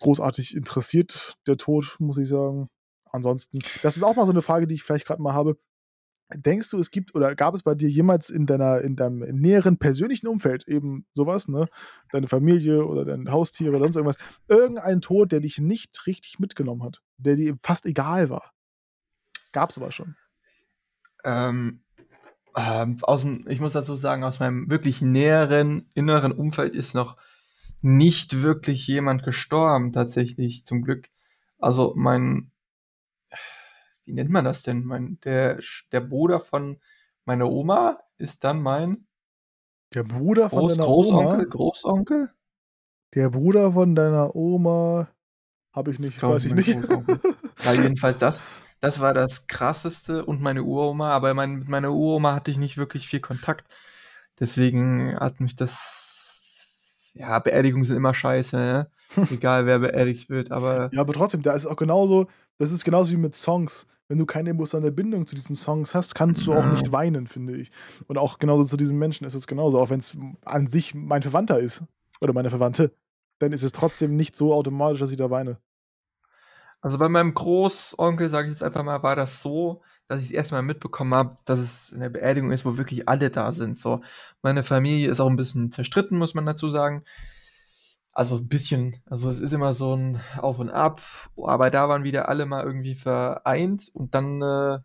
[0.01, 2.69] großartig interessiert, der Tod, muss ich sagen.
[3.11, 5.57] Ansonsten, das ist auch mal so eine Frage, die ich vielleicht gerade mal habe.
[6.33, 9.77] Denkst du, es gibt oder gab es bei dir jemals in deiner in deinem näheren
[9.79, 11.67] persönlichen Umfeld eben sowas, ne?
[12.13, 14.17] Deine Familie oder dein Haustier oder sonst irgendwas,
[14.49, 18.53] irgendeinen Tod, der dich nicht richtig mitgenommen hat, der dir fast egal war?
[19.53, 20.17] Gab's sowas schon?
[21.25, 21.81] Ähm,
[22.57, 27.17] ähm, aus'm ich muss dazu sagen, aus meinem wirklich näheren, inneren Umfeld ist noch
[27.83, 31.11] nicht wirklich jemand gestorben tatsächlich, zum Glück.
[31.59, 32.51] Also, mein
[34.05, 34.85] wie nennt man das denn?
[34.85, 35.61] Mein der
[35.93, 36.81] der Bruder von
[37.25, 39.07] meiner Oma ist dann mein
[39.95, 41.45] Der Bruder von Groß deiner Großonkel, Oma?
[41.45, 42.31] Großonkel?
[43.15, 45.09] Der Bruder von deiner Oma
[45.73, 46.73] habe ich nicht, weiß ich, nicht.
[46.73, 47.21] Großonkel.
[47.65, 48.43] Ja, jedenfalls das
[48.81, 52.77] das war das Krasseste und meine Uroma, aber mein mit meiner Uroma hatte ich nicht
[52.77, 53.67] wirklich viel Kontakt.
[54.39, 56.04] Deswegen hat mich das
[57.15, 58.91] ja, Beerdigungen sind immer scheiße, ne?
[59.29, 62.27] Egal, wer beerdigt wird, aber Ja, aber trotzdem, da ist auch genauso
[62.59, 63.87] das ist genauso wie mit Songs.
[64.07, 66.69] Wenn du keine emotionale Bindung zu diesen Songs hast, kannst du auch Ja.
[66.69, 67.71] nicht weinen, finde ich.
[68.07, 71.59] Und auch genauso zu diesem Menschen ist es genauso, auch wenn's an sich mein Verwandter
[71.59, 71.83] ist
[72.21, 72.95] oder meine Verwandte,
[73.41, 75.59] dann ist es trotzdem nicht so automatisch, dass ich da weine.
[76.83, 80.53] Also, bei meinem Großonkel, sage ich jetzt einfach mal, war das so, dass ich erst
[80.53, 84.03] mal mitbekommen habe, dass es 'ne Beerdigung ist, wo wirklich alle da sind, so.
[84.43, 87.05] Meine Familie ist auch 'n bisschen zerstritten, muss man dazu sagen.
[88.17, 89.03] Also, 'n bisschen.
[89.07, 91.01] Also, es ist immer so 'n Auf und Ab,
[91.37, 94.79] aber da waren wieder alle mal irgendwie vereint und dann, äh,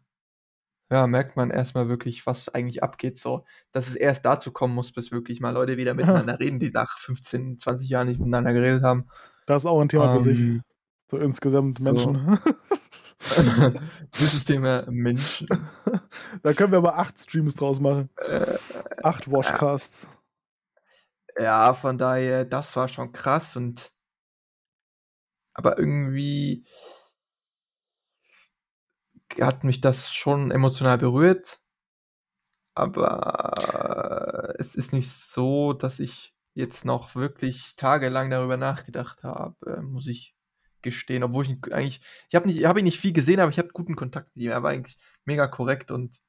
[0.91, 3.45] ja, merkt man erst mal wirklich, was eigentlich abgeht so.
[3.73, 6.99] Dass es erst dazu kommen muss, bis wirklich mal Leute wieder miteinander reden, die nach
[6.99, 9.07] 15, 20 Jahren nicht miteinander geredet haben.
[9.47, 10.41] Das ist auch 'n Thema für sich.
[10.41, 10.63] Ähm,
[11.11, 11.83] So insgesamt so.
[11.83, 12.15] Menschen.
[12.15, 12.37] Dieses
[14.45, 15.47] Thema Menschen.
[16.41, 18.09] Da können wir aber 8 Streams draus machen.
[18.17, 18.57] Äh,
[19.03, 19.33] 8 ja.
[19.33, 20.09] Washcasts.
[21.37, 23.91] Ja, von daher, das war schon krass und
[25.53, 26.65] aber irgendwie
[29.41, 31.59] hat mich das schon emotional berührt.
[32.75, 40.07] Aber es ist nicht so, dass ich jetzt noch wirklich tagelang darüber nachgedacht habe, muss
[40.07, 40.35] ich
[40.83, 43.69] gestehen, obwohl ich eigentlich ich habe nicht habe ihn nicht viel gesehen, aber ich hatte
[43.73, 44.51] guten Kontakt mit ihm.
[44.51, 46.19] Er war eigentlich mega korrekt und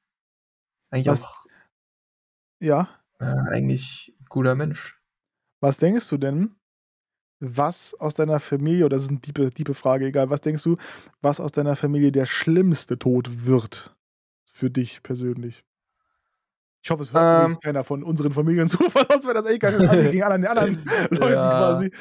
[0.91, 1.45] eigentlich Was auch
[2.61, 3.01] Ja?
[3.19, 5.01] äh, eigentlich 'n guter Mensch.
[5.63, 6.55] Was denkst du denn,
[7.41, 10.77] was aus deiner Familie oder das ist 'ne diepe diepe Frage, egal, was denkst du,
[11.21, 13.95] was aus deiner Familie der schlimmste Tod wird
[14.51, 15.63] für dich persönlich?
[16.83, 17.61] Ich hoffe, es hört Ähm.
[17.61, 20.77] keiner von unseren Familien zu, weil sonst wäre das echt keine Assi gegen anderen anderen
[21.11, 21.49] Leuten Ja.
[21.49, 21.91] quasi.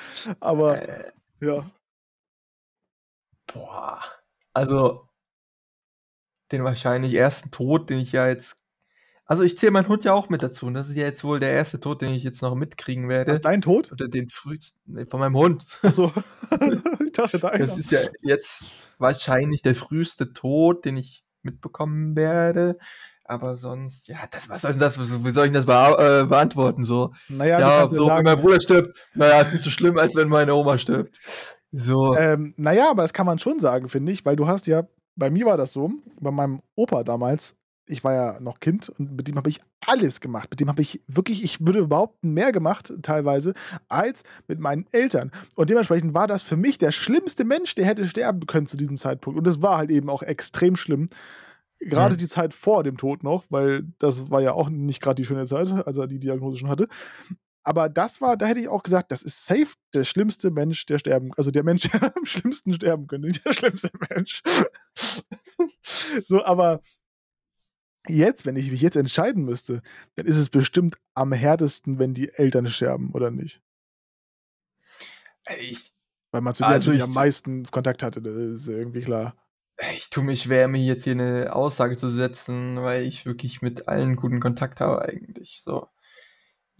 [0.41, 1.13] Aber Äh.
[1.41, 1.71] ja.
[3.53, 4.01] Boah,
[4.55, 5.09] also
[6.53, 8.57] den wahrscheinlich ersten Tod, den ich ja jetzt
[9.31, 11.39] also, ich zähle meinen Hund ja auch mit dazu und das ist ja jetzt wohl
[11.39, 13.39] der erste Tod, den ich jetzt noch mitkriegen werde.
[13.39, 13.93] dein Tod?
[13.93, 15.79] Oder den frühesten von meinem Hund.
[15.85, 16.13] Ach so.
[17.07, 17.65] Ich dachte, Das deiner.
[17.79, 18.65] ist ja jetzt
[18.99, 22.77] wahrscheinlich der früheste Tod, den ich mitbekommen werde.
[23.25, 24.99] Aber sonst, ja, das was soll denn das?
[24.99, 27.15] Wie soll ich denn das bea äh, beantworten so?
[27.29, 30.29] Na ja, so, wenn mein Bruder stirbt, na ja, ist nicht so schlimm, als wenn
[30.29, 31.21] meine Oma stirbt.
[31.73, 32.15] So.
[32.17, 34.85] Ähm, na ja, aber das kann man schon sagen, finde ich, weil du hast ja
[35.17, 35.91] bei mir war das so,
[36.21, 37.55] bei meinem Opa damals,
[37.87, 40.49] ich war ja noch Kind und mit dem habe ich alles gemacht.
[40.51, 43.53] Mit dem habe ich wirklich, ich würde behaupten, mehr gemacht teilweise
[43.89, 45.31] als mit meinen Eltern.
[45.57, 48.97] Und dementsprechend war das für mich der schlimmste Mensch, der hätte sterben können zu diesem
[48.97, 49.39] Zeitpunkt.
[49.39, 51.09] Und es war halt eben auch extrem schlimm.
[51.89, 52.19] Grade Mhm.
[52.19, 55.47] die Zeit vor dem Tod noch, weil das war ja auch nicht grad die schöne
[55.47, 56.89] Zeit, als er die Diagnose schon hatte.
[57.65, 60.99] Aber das war da hätte ich auch gesagt, das ist safe der schlimmste Mensch, der
[60.99, 64.43] sterben also, der Mensch, der am schlimmsten sterben könnte, nicht der schlimmste Mensch.
[66.27, 66.81] So, aber
[68.09, 69.83] jetzt, wenn ich mich jetzt entscheiden müsste,
[70.17, 73.61] dann ist es bestimmt am härtesten, wenn die Eltern sterben, oder nicht?
[75.59, 75.93] Ich
[76.33, 79.37] Weil man zu der also, natürlich ich am meisten Kontakt hatte, das ist irgendwie klar.
[79.95, 83.89] Ich tue mich schwer, mir jetzt hier 'ne Aussage zu setzen, weil ich wirklich mit
[83.89, 85.89] allen guten Kontakt habe eigentlich so.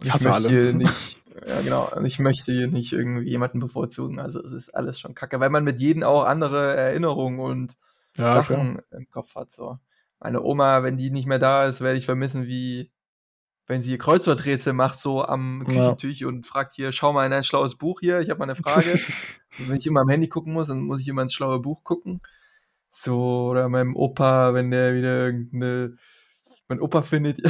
[0.03, 0.51] Ich Ich hasse möchte alle.
[0.51, 4.19] hier nicht ja genau, und ich möchte hier nicht irgendwie jemanden bevorzugen.
[4.19, 7.77] Also, es ist alles schon Kacke, weil man mit jedem auch andere Erinnerungen und
[8.17, 8.67] Ja, klar.
[8.67, 9.77] Sachen im Kopf hat so.
[10.19, 12.91] Meine Oma, wenn die nicht mehr da ist, werde ich vermissen, wie
[13.67, 16.01] wenn sie ihr Kreuzworträtsel macht, so am Ja.
[16.05, 18.55] Küchentisch und fragt hier: „Schau mal in dein schlaues Buch hier, ich habe mal 'ne
[18.57, 19.01] Frage.“
[19.57, 21.83] Und wenn ich immer am Handy gucken muss, dann muss ich immer ins schlaue Buch
[21.85, 22.21] gucken.
[22.93, 25.95] So, oder meinem Opa, wenn der wieder irgend 'ne
[26.67, 27.41] mein Opa findet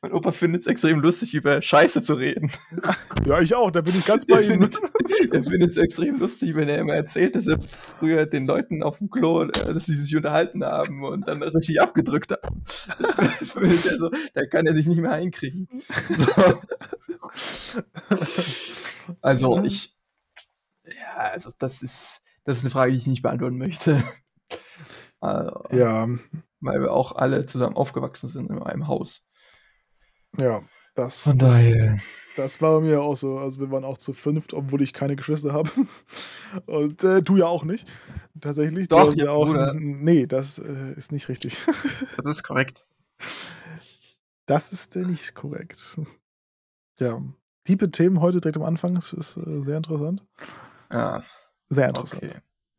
[0.00, 2.50] mein Opa findet es extrem lustig, über Scheiße zu reden.
[3.24, 4.68] Ja, ich auch, da bin ich ganz bei ihm.
[5.30, 7.60] er findet es extrem lustig, wenn er immer erzählt, dass er
[8.00, 11.80] früher den Leuten auf dem Klo, äh, dass sie sich unterhalten haben und dann richtig
[11.80, 12.64] abgedrückt haben.
[13.38, 15.68] Das findet er so, da kann er sich nicht mehr einkriegen.
[16.08, 16.60] So.
[19.20, 19.96] Also ich,
[20.84, 24.02] ja, also das ist, das ist eine Frage, die ich nicht beantworten möchte.
[25.20, 26.08] Also, Ja,
[26.60, 29.24] Weil wir auch alle zusammen aufgewachsen sind in einem Haus.
[30.38, 30.62] Ja,
[30.94, 31.98] das, Von das, daher.
[32.36, 33.38] das war bei mir auch so.
[33.38, 35.70] Also wir waren auch zu fünft, obwohl ich keine Geschwister habe.
[36.66, 37.88] Und äh, du ja auch nicht.
[38.40, 38.88] Tatsächlich.
[38.88, 39.46] Doch, ja hab auch.
[39.46, 39.74] Bruder.
[39.74, 41.56] Nee, das äh, ist nicht richtig.
[42.16, 42.86] Das ist korrekt.
[44.46, 45.96] Das ist äh, nicht korrekt.
[46.98, 47.22] Ja.
[47.64, 48.94] Tiefe Themen heute direkt am Anfang.
[48.94, 50.24] Das ist äh, sehr interessant.
[50.92, 51.24] Ja,
[51.70, 52.22] Sehr interessant.
[52.22, 52.34] okay.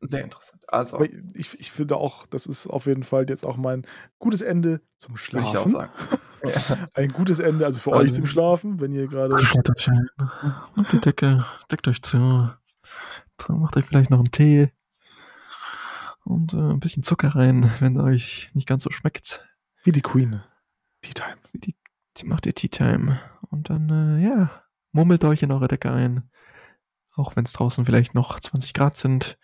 [0.10, 0.64] Sehr interessant.
[0.68, 3.86] Also, Aber ich, ich finde auch, das ist auf jeden Fall jetzt auch mein
[4.20, 5.90] gutes Ende zum würde ich auch Schlafen.
[6.94, 9.34] Ein gutes Ende, also für Also- euch zum Schlafen, wenn ihr gerade.
[9.36, 10.10] Kuschelt euch ein.
[10.76, 11.46] Und die Decke.
[11.72, 12.18] Deckt euch zu.
[13.38, 14.72] Dann macht euch vielleicht noch einen Tee.
[16.26, 19.46] Und äh, ein bisschen Zucker rein, wenn euch nicht ganz so schmeckt.
[19.84, 20.42] Wie die Queen.
[21.02, 21.38] Tea Time.
[21.54, 21.76] Die,
[22.18, 23.20] die macht ihr Tea Time.
[23.50, 23.90] Und dann,
[24.20, 24.50] äh, ja,
[24.92, 26.30] mummelt euch in eure Decke ein.
[27.16, 29.38] Auch wenn es draußen vielleicht noch 20 Grad sind.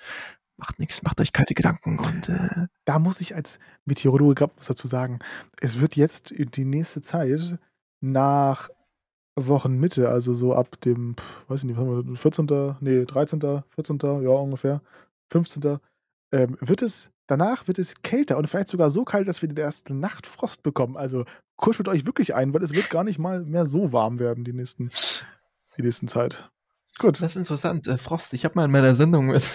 [0.60, 4.68] Macht nichts, macht euch kalte Gedanken und äh, Da muss ich als Meteorologe gerade was
[4.68, 5.20] dazu sagen.
[5.62, 7.58] Es wird jetzt die nächste Zeit
[8.02, 8.70] nach
[9.36, 11.16] Wochenmitte, also so ab dem,
[11.48, 14.82] weiß ich nicht, was haben wir, 14., nee, 13., 14., ja ungefähr,
[15.32, 15.80] 15.,
[16.32, 19.62] ähm, wird es, danach wird es kälter und vielleicht sogar so kalt, dass wir die
[19.62, 20.98] erste Nachtfrost bekommen.
[20.98, 21.24] Also
[21.56, 24.54] kuschelt euch wirklich ein, weil es wird gar nicht mal mehr so warm werden die
[24.54, 24.90] nächsten,
[25.78, 26.50] die nächsten Zeit.
[27.00, 27.22] Gut.
[27.22, 27.88] das ist interessant.
[27.88, 29.44] Äh, Frost, ich habe mal in meiner Sendung mit.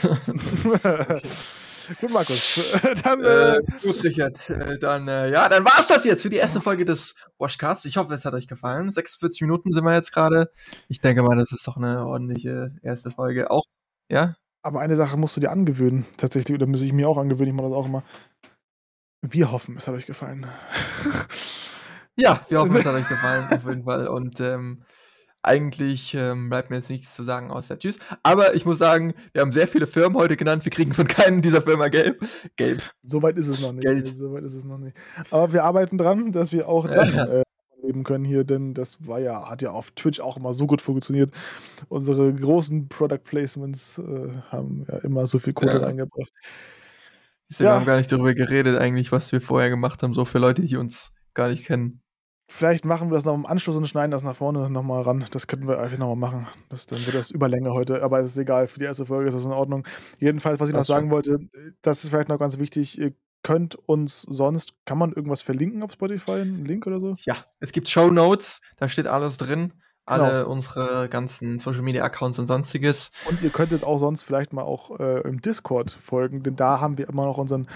[2.01, 2.61] Gut, Markus.
[3.05, 4.49] Dann, äh, Äh, gut, Richard.
[4.51, 7.85] Äh, dann, äh, ja, dann war's das jetzt für die erste Folge des Washcasts.
[7.85, 8.91] Ich hoffe, es hat euch gefallen.
[8.91, 10.51] 46 Minuten sind wir jetzt gerade.
[10.89, 13.51] Ich denke mal, das ist doch eine ordentliche erste Folge.
[13.51, 13.65] Auch,
[14.11, 14.35] ja?
[14.63, 17.55] Aber eine Sache musst du dir angewöhnen, tatsächlich, oder muss ich mir auch angewöhnen, ich
[17.55, 18.03] mache das auch immer.
[19.21, 20.47] Wir hoffen, es hat euch gefallen.
[22.17, 24.09] Ja, wir hoffen, es hat euch gefallen, auf jeden Fall.
[24.09, 24.85] Und ähm,
[25.45, 27.99] eigentlich ähm, bleibt mir jetzt nichts zu sagen außer Tschüss.
[28.23, 30.65] Aber ich muss sagen, wir haben sehr viele Firmen heute genannt.
[30.65, 32.25] Wir kriegen von keinem dieser Firma gelb.
[32.57, 32.83] Gelb.
[33.03, 33.85] Soweit ist es noch nicht.
[33.85, 34.07] Geld.
[34.15, 34.97] Soweit ist es noch nicht.
[35.31, 37.43] Aber wir arbeiten dran, dass wir auch dann äh,
[37.83, 40.81] leben können hier, denn das war ja, hat ja auf Twitch auch immer so gut
[40.81, 41.31] funktioniert.
[41.89, 45.85] Unsere großen Product Placements äh, haben ja immer so viel Kohle Ja.
[45.87, 46.31] reingebracht.
[47.59, 47.75] Wir Ja.
[47.75, 50.77] haben gar nicht darüber geredet, eigentlich, was wir vorher gemacht haben, so für Leute, die
[50.77, 52.01] uns gar nicht kennen.
[52.47, 55.25] Vielleicht machen wir das noch im Anschluss und schneiden das nach vorne nochmal ran.
[55.31, 56.47] Das könnten wir einfach nochmal machen.
[56.69, 58.67] Das, dann wird das Überlänge heute, aber es ist egal.
[58.67, 59.87] Für die erste Folge ist das in Ordnung.
[60.21, 61.39] Jedenfalls, was ich noch Passt sagen wollte,
[61.83, 62.99] das ist vielleicht noch ganz wichtig.
[62.99, 66.33] Ihr könnt uns sonst, kann man irgendwas verlinken auf Spotify?
[66.33, 67.15] Einen Link oder so?
[67.21, 69.73] Ja, es gibt Show Notes, da steht alles drin.
[70.07, 70.25] Genau.
[70.25, 73.11] Alle unsere ganzen Social Media Accounts und sonstiges.
[73.27, 76.99] Und ihr könntet auch sonst vielleicht mal auch äh, im Discord folgen, denn da haben
[76.99, 77.67] wir immer noch unseren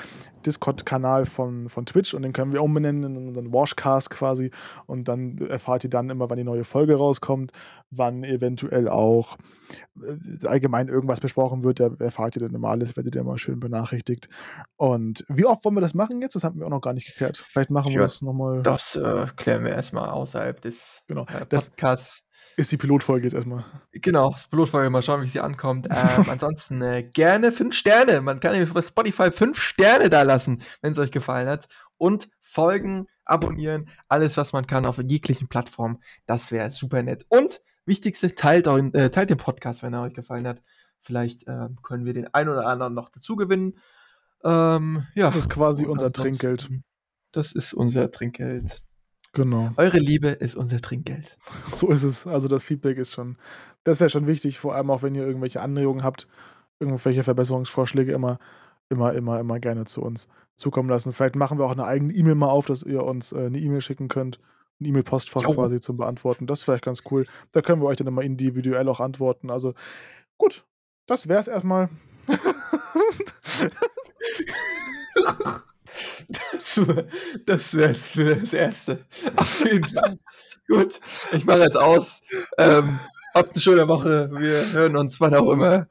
[0.44, 4.50] Discord-Kanal von, von Twitch und den können wir umbenennen in unseren Washcast quasi.
[4.86, 7.52] Und dann erfahrt ihr dann immer, wann die neue Folge rauskommt,
[7.90, 9.36] wann eventuell auch
[10.02, 11.80] äh, allgemein irgendwas besprochen wird.
[11.80, 14.28] Da erfahrt ihr dann immer alles, werdet ihr immer schön benachrichtigt.
[14.76, 16.34] Und wie oft wollen wir das machen jetzt?
[16.34, 17.36] Das haben wir auch noch gar nicht geklärt.
[17.38, 18.62] Vielleicht machen wir Ja, das nochmal.
[18.62, 21.22] Das äh, klären wir erstmal außerhalb des Genau.
[21.24, 22.22] äh, Das Podcasts.
[22.56, 23.64] ist die Pilotfolge jetzt erstmal.
[23.92, 25.86] Genau, das Pilotfolge, mal schauen, wie sie ankommt.
[25.90, 28.20] Ähm, ansonsten äh, gerne fünf Sterne.
[28.20, 31.68] Man kann nämlich bei Spotify fünf Sterne da lassen, wenn es euch gefallen hat.
[31.96, 35.98] Und folgen, abonnieren, alles, was man kann auf jeglichen Plattformen.
[36.26, 37.26] Das wäre super nett.
[37.28, 40.62] Und wichtigste, teilt, euren, äh, teilt den Podcast, wenn er euch gefallen hat.
[41.00, 43.78] Vielleicht ähm, können wir den einen oder anderen noch dazu gewinnen.
[44.44, 45.26] Ähm, ja.
[45.26, 46.70] Das ist quasi Und unser Trinkgeld.
[47.32, 48.82] Das ist unser Trinkgeld.
[49.32, 49.70] Genau.
[49.76, 51.38] Eure Liebe ist unser Trinkgeld.
[51.66, 52.26] So ist es.
[52.26, 53.36] Also das Feedback ist schon,
[53.84, 56.28] das wäre schon wichtig, vor allem auch wenn ihr irgendwelche Anregungen habt,
[56.80, 58.38] irgendwelche Verbesserungsvorschläge immer,
[58.88, 61.12] immer, immer, immer gerne zu uns zukommen lassen.
[61.12, 63.80] Vielleicht machen wir auch eine eigene E-Mail mal auf, dass ihr uns äh, eine E-Mail
[63.80, 64.40] schicken könnt.
[64.80, 66.46] Ein E-Mail-Postfach quasi zum Beantworten.
[66.46, 67.26] Das ist vielleicht ganz cool.
[67.52, 69.50] Da können wir euch dann immer individuell auch antworten.
[69.50, 69.74] Also
[70.36, 70.64] gut,
[71.06, 71.88] das wäre es erstmal.
[77.46, 79.04] Das wäre es für das Erste.
[79.36, 80.18] Auf jeden Fall.
[80.68, 81.00] Gut,
[81.32, 82.20] ich mache jetzt aus.
[82.58, 83.00] Ähm,
[83.34, 84.30] habt eine schöne Woche.
[84.32, 85.88] Wir hören uns wann auch immer.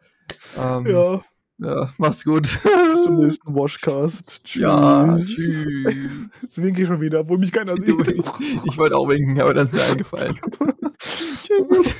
[0.57, 1.21] Ähm, ja.
[1.59, 2.43] Ja, mach's gut.
[2.43, 4.43] bis zum nächsten Washcast.
[4.43, 4.61] Tschüss.
[4.61, 5.65] Ja, tschüss.
[6.41, 8.07] Jetzt winke ich schon wieder, obwohl mich keiner sieht.
[8.07, 8.25] ich,
[8.65, 10.39] ich wollte auch winken, aber dann ist mir eingefallen.
[10.99, 11.95] tschüss.